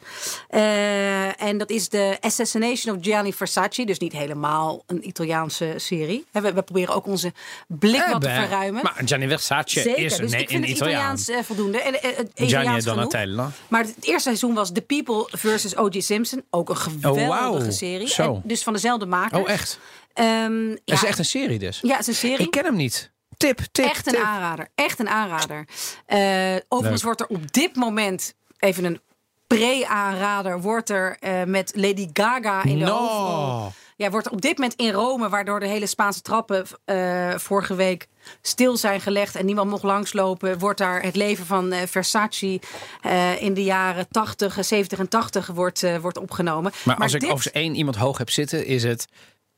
[0.49, 3.85] Eh, en dat is de Assassination of Gianni Versace.
[3.85, 6.25] Dus niet helemaal een Italiaanse serie.
[6.31, 7.33] We, we proberen ook onze
[7.67, 8.37] blik Eh, wat te beh.
[8.41, 8.83] verruimen.
[8.83, 11.17] Maar Gianni Versace Zeker, is dus een, ik vind een het Italiaan.
[11.27, 11.81] Eh, voldoende.
[11.81, 12.83] En, eh, het Gianni.
[12.83, 13.51] Donatella.
[13.69, 16.01] Maar het eerste seizoen was The People versus O.J.
[16.01, 16.43] Simpson.
[16.51, 17.71] Ook een geweldige Oh, wauw.
[17.71, 18.09] serie.
[18.09, 18.35] Zo.
[18.35, 19.43] En dus van dezelfde makers.
[19.43, 19.79] Oh, echt?
[20.13, 21.79] Ehm, Dat ja, is echt een serie dus.
[21.83, 22.39] Ja, het is een serie.
[22.47, 23.11] Ik ken hem niet.
[23.37, 24.23] Tip, tip, Echt een tip.
[24.23, 24.69] aanrader.
[24.75, 25.65] Echt een aanrader.
[26.07, 27.17] Eh, overigens Leuk.
[27.17, 29.01] wordt er op dit moment even een
[29.47, 32.97] pre-aanrader wordt er eh, met Lady Gaga in de No.
[32.97, 33.73] hoofdrol.
[33.97, 37.75] Ja, wordt er op dit moment in Rome, waardoor de hele Spaanse trappen eh, vorige
[37.75, 38.07] week
[38.43, 42.61] stil zijn gelegd en niemand mocht langslopen, wordt daar het leven van eh, Versace
[43.03, 46.73] eh, in de jaren 80, 70 en 80 wordt, eh, wordt opgenomen.
[46.85, 49.07] Maar als ik overigens één iemand hoog heb zitten, is het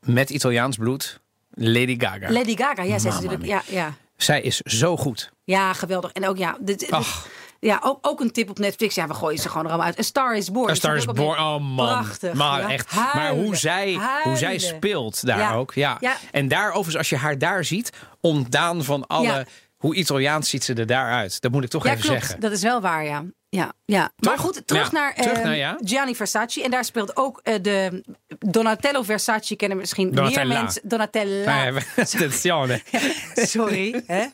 [0.01, 1.21] met Italiaans bloed
[1.59, 2.33] Lady Gaga.
[2.33, 3.95] Lady Gaga, ja, zij is natuurlijk, ja, ja.
[4.17, 5.31] Zij is zo goed.
[5.45, 6.13] Ja, geweldig.
[6.13, 7.27] En ook ja, dit, dit- Ach.
[7.61, 8.95] ja ook, ook een tip op Netflix.
[8.95, 9.99] Ja, we gooien ze gewoon er allemaal uit.
[9.99, 10.71] A Star is Born.
[10.71, 11.39] A Star is Born.
[11.39, 11.87] Oh man.
[11.87, 12.33] Prachtig.
[12.35, 12.71] Maar ja.
[12.71, 12.95] echt.
[13.15, 15.55] Maar hoe zij, hoe zij speelt daar Ja.
[15.55, 15.75] ook.
[15.75, 15.97] Ja.
[16.01, 16.17] Ja.
[16.31, 19.47] En daar overigens, als je haar daar ziet, ontdaan van alle.
[19.77, 21.41] Hoe Italiaans ziet ze er daaruit.
[21.41, 22.19] Dat moet ik toch even klopt.
[22.21, 22.41] zeggen.
[22.41, 23.25] Dat is wel waar, ja.
[23.51, 24.13] Ja, ja.
[24.19, 24.99] Maar goed, terug Ja.
[24.99, 25.79] naar, Terug eh, naar, ja.
[25.85, 26.63] Gianni Versace.
[26.63, 28.05] En daar speelt ook eh, de
[28.39, 29.57] Donatello Versace.
[29.57, 30.45] Kennen misschien Donatella.
[30.55, 30.83] meer mensen.
[30.89, 31.73] Donatella.
[31.97, 32.81] Attenzione.
[33.35, 34.25] Sorry, hè?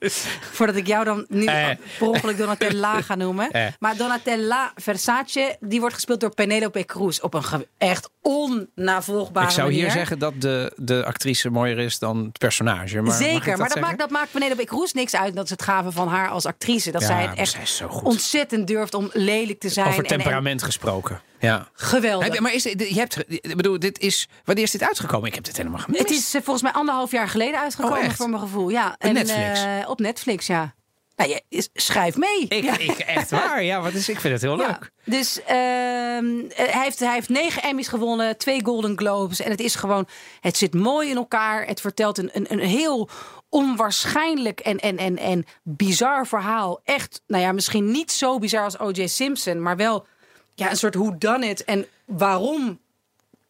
[0.53, 1.67] voordat ik jou dan nu Eh.
[1.99, 3.51] per ongeluk Donatella ga noemen.
[3.51, 3.67] Eh.
[3.79, 9.69] Maar Donatella Versace, die wordt gespeeld door Penelope Cruz op een echt onnavolgbare Ik zou
[9.71, 9.97] hier manier.
[9.97, 13.01] zeggen dat de, de actrice mooier is dan het personage.
[13.03, 15.35] Maar Zeker, maar dat maakt, dat maakt Penelope Cruz niks uit.
[15.35, 16.91] Dat is het gave van haar als actrice.
[16.91, 18.03] Dat Ja, zij het echt zij is zo goed.
[18.03, 19.87] ontzettend durft om om lelijk te zijn.
[19.87, 21.21] Over en- en- temperament gesproken.
[21.41, 21.69] Ja.
[21.73, 22.29] geweldig.
[22.29, 25.29] Heb maar is, dit- je hebt, ik bedoel, dit is, wanneer is dit uitgekomen?
[25.29, 26.03] Ik heb dit helemaal gemist.
[26.03, 28.69] Het is eh, volgens mij anderhalf jaar geleden uitgekomen, Oh, voor mijn gevoel.
[28.69, 28.87] Ja.
[28.89, 29.63] Op En, Netflix?
[29.65, 30.75] eh, op Netflix, ja.
[31.17, 32.47] Nou, je, schrijf mee.
[32.49, 32.79] Ik, ja.
[32.79, 33.81] ik, echt waar, ja.
[33.81, 34.91] Wat is, ik vind het heel Ja, leuk.
[35.05, 39.41] Dus ehm, eh, hij, heeft, hij heeft negen Emmys gewonnen, twee Golden Globes.
[39.41, 40.07] En het is gewoon,
[40.41, 41.67] het zit mooi in elkaar.
[41.67, 43.09] Het vertelt een, een, een heel
[43.55, 46.81] onwaarschijnlijk en, en, en, en bizar verhaal.
[46.85, 49.07] Echt, nou ja, misschien niet zo bizar als O.J.
[49.07, 50.07] Simpson, maar wel
[50.55, 52.81] ja, een soort hoe dan het en waarom.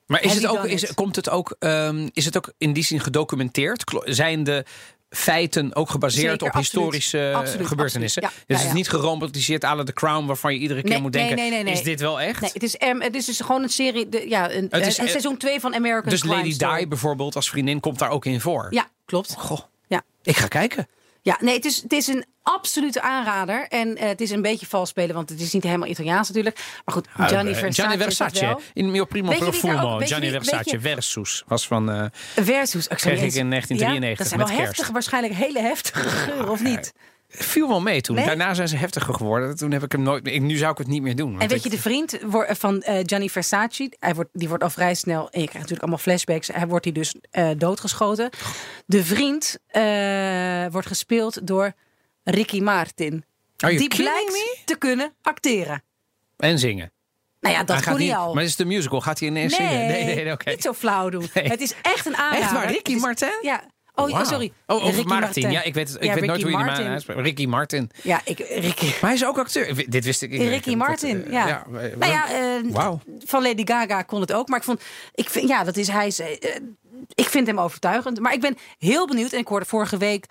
[0.06, 3.00] Maar is het ook, is, komt het ook, ehm, is het ook in die zin
[3.00, 3.84] gedocumenteerd?
[4.04, 4.64] Zijn de
[5.10, 6.66] feiten ook gebaseerd Zeker, op absoluut.
[6.66, 8.22] historische eh, Absoluut, gebeurtenissen?
[8.22, 8.44] absoluut.
[8.46, 8.78] Ja, dus ja, het is ja.
[8.78, 10.26] niet geromantiseerd la The Crown...
[10.26, 11.72] waarvan je iedere keer Nee, moet denken, nee, nee, nee.
[11.72, 12.40] is dit wel echt?
[12.40, 14.98] Nee, het is, em, het is dus gewoon een serie, de, ja, een, Het is,
[14.98, 16.78] een eh, seizoen 2 van American dus Crime Lady Story.
[16.78, 18.66] Di bijvoorbeeld als vriendin komt daar ook in voor?
[18.70, 19.34] Ja, klopt.
[19.38, 19.60] Goh.
[20.24, 20.88] Ik ga kijken.
[21.22, 23.66] Ja, nee, het is, het is een absolute aanrader.
[23.68, 26.56] En eh, het is een beetje vals spelen, want het is niet helemaal Italiaans natuurlijk.
[26.84, 28.58] Maar goed, Gianni Eh, Versace, Gianni Versace.
[28.72, 29.98] In mio primo profumo.
[29.98, 31.42] Gianni Versace je- versus.
[31.46, 31.90] Was van...
[31.90, 32.04] eh,
[32.34, 32.86] Versus.
[32.86, 34.72] Ik, Kreeg ik in 1993 Ja, dat zijn met wel kerst.
[34.76, 36.92] heftig, waarschijnlijk hele heftige geuren, of niet?
[37.36, 38.16] Viel wel mee toen.
[38.16, 38.26] Nee?
[38.26, 39.56] Daarna zijn ze heftiger geworden.
[39.56, 40.40] Toen heb ik hem nooit meer...
[40.40, 41.40] Nu zou ik het niet meer doen.
[41.40, 42.18] En weet je, de vriend
[42.48, 45.80] van eh, Gianni Versace, hij wordt, die wordt al vrij snel, en je krijgt natuurlijk
[45.82, 48.30] allemaal flashbacks, hij wordt hij dus eh, doodgeschoten.
[48.86, 51.72] De vriend eh, wordt gespeeld door
[52.24, 53.24] Ricky Martin.
[53.56, 54.56] Die blijkt me?
[54.64, 55.82] te kunnen acteren.
[56.36, 56.92] En zingen.
[57.40, 58.34] Nou ja, dat kon gaat hij niet, al.
[58.34, 59.00] Maar is het een musical?
[59.00, 59.86] Gaat hij ineens nee, zingen?
[59.86, 60.50] Nee, nee, oké.
[60.50, 61.28] niet zo flauw doen.
[61.34, 61.48] Nee.
[61.48, 62.42] Het is echt een aanrader.
[62.42, 63.38] Echt waar, Ricky is- Martin?
[63.42, 63.64] Ja.
[63.94, 64.52] Oh, sorry.
[64.66, 65.50] Oh, over Ricky Martin.
[65.50, 67.20] Ja, ik weet, ik Ja, weet nooit hoe je die man uitspreekt.
[67.20, 67.90] Ricky Martin.
[68.02, 68.84] Ja, ik, Ricky.
[68.84, 69.84] Maar hij is ook acteur.
[69.90, 70.32] Dit wist ik.
[70.32, 71.46] ik Ricky ik- Martin, eh, ja.
[71.46, 72.90] ja, nou ja, eh,
[73.24, 74.48] van Lady Gaga kon het ook.
[74.48, 74.82] Maar ik vond,
[75.14, 76.06] ik vind, ja, dat is hij.
[76.06, 76.30] is, eh,
[77.14, 78.20] ik vind hem overtuigend.
[78.20, 79.32] Maar ik ben heel benieuwd.
[79.32, 80.26] En ik hoorde vorige week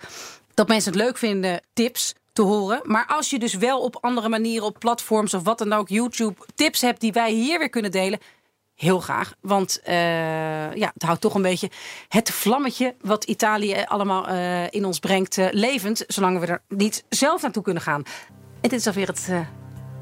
[0.54, 2.80] dat mensen het leuk vinden tips te horen.
[2.82, 6.34] Maar als je dus wel op andere manieren, op platforms of wat dan ook, YouTube,
[6.54, 8.18] tips hebt die wij hier weer kunnen delen.
[8.74, 9.34] Heel graag.
[9.40, 9.94] Want eh,
[10.74, 11.70] ja, het houdt toch een beetje
[12.08, 16.04] het vlammetje wat Italië allemaal eh, in ons brengt eh, levend.
[16.06, 18.02] Zolang we er niet zelf naartoe kunnen gaan.
[18.60, 19.38] En dit is alweer het, eh,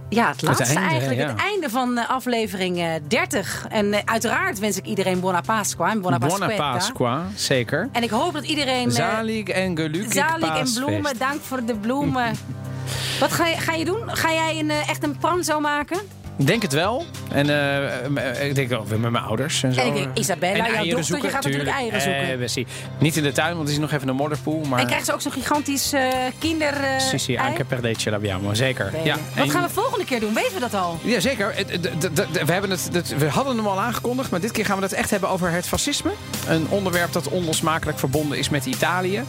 [0.08, 1.20] ja, het laatste einde, eigenlijk.
[1.20, 1.28] ja.
[1.28, 3.66] Het einde van eh, aflevering eh, 30.
[3.68, 5.90] En eh, uiteraard wens ik iedereen Buona Pasqua.
[5.90, 6.18] En Buona.
[6.56, 7.88] Pasqua, zeker.
[7.92, 8.88] En ik hoop dat iedereen...
[8.88, 11.18] eh, Zalig en gelukkig Zalig en bloemen.
[11.18, 12.34] Dank voor de bloemen.
[13.20, 14.02] Wat ga je, ga je doen?
[14.16, 15.98] Ga jij een, eh, echt een pranzo maken?
[16.42, 17.04] Ik denk het wel.
[17.32, 18.04] En eh,
[18.40, 19.80] eh, ik denk ook weer met mijn ouders en zo.
[19.80, 21.92] En ik denk, Isabella, jouw eieren dochter, zoeken, je gaat natuurlijk tuurlijk.
[21.92, 22.66] eieren zoeken.
[22.66, 22.98] Eh.
[22.98, 24.60] Niet in de tuin, want er is nog even een modderpoel.
[24.64, 26.74] Maar En krijgen ze ook zo'n gigantisch eh kinder...
[26.98, 27.46] Sì, sì, ei?
[27.48, 28.90] anche per dei ce l'abbiamo, zeker.
[28.90, 29.04] Bene.
[29.04, 30.34] Ja, Wat en- gaan we volgende keer doen?
[30.34, 30.98] Weten we dat al?
[31.02, 31.52] Ja, zeker.
[31.54, 34.52] Het- het- het- het- We, hebben het, het- we hadden hem al aangekondigd, maar dit
[34.52, 36.10] keer gaan we het echt hebben over het fascisme.
[36.48, 39.22] Een onderwerp dat onlosmakelijk verbonden is met Italië.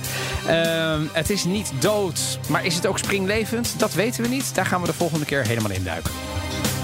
[0.47, 3.73] Ehm, het is niet dood, maar is het ook springlevend?
[3.77, 4.55] Dat weten we niet.
[4.55, 6.11] Daar gaan we de volgende keer helemaal in duiken.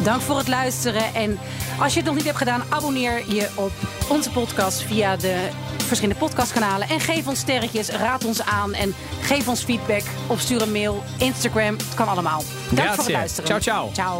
[0.04, 1.14] Dank voor het luisteren.
[1.14, 1.40] En
[1.80, 3.72] als je het nog niet hebt gedaan, abonneer je op
[4.10, 6.90] onze podcast via de verschillende podcastkanalen.
[6.90, 10.04] En geef ons sterretjes, raad ons aan en geef ons feedback.
[10.28, 12.44] Of stuur een mail, Instagram, het kan allemaal.
[12.72, 13.46] Dank voor het luisteren.
[13.46, 13.92] Ciao, ciao.
[13.94, 14.20] Ciao.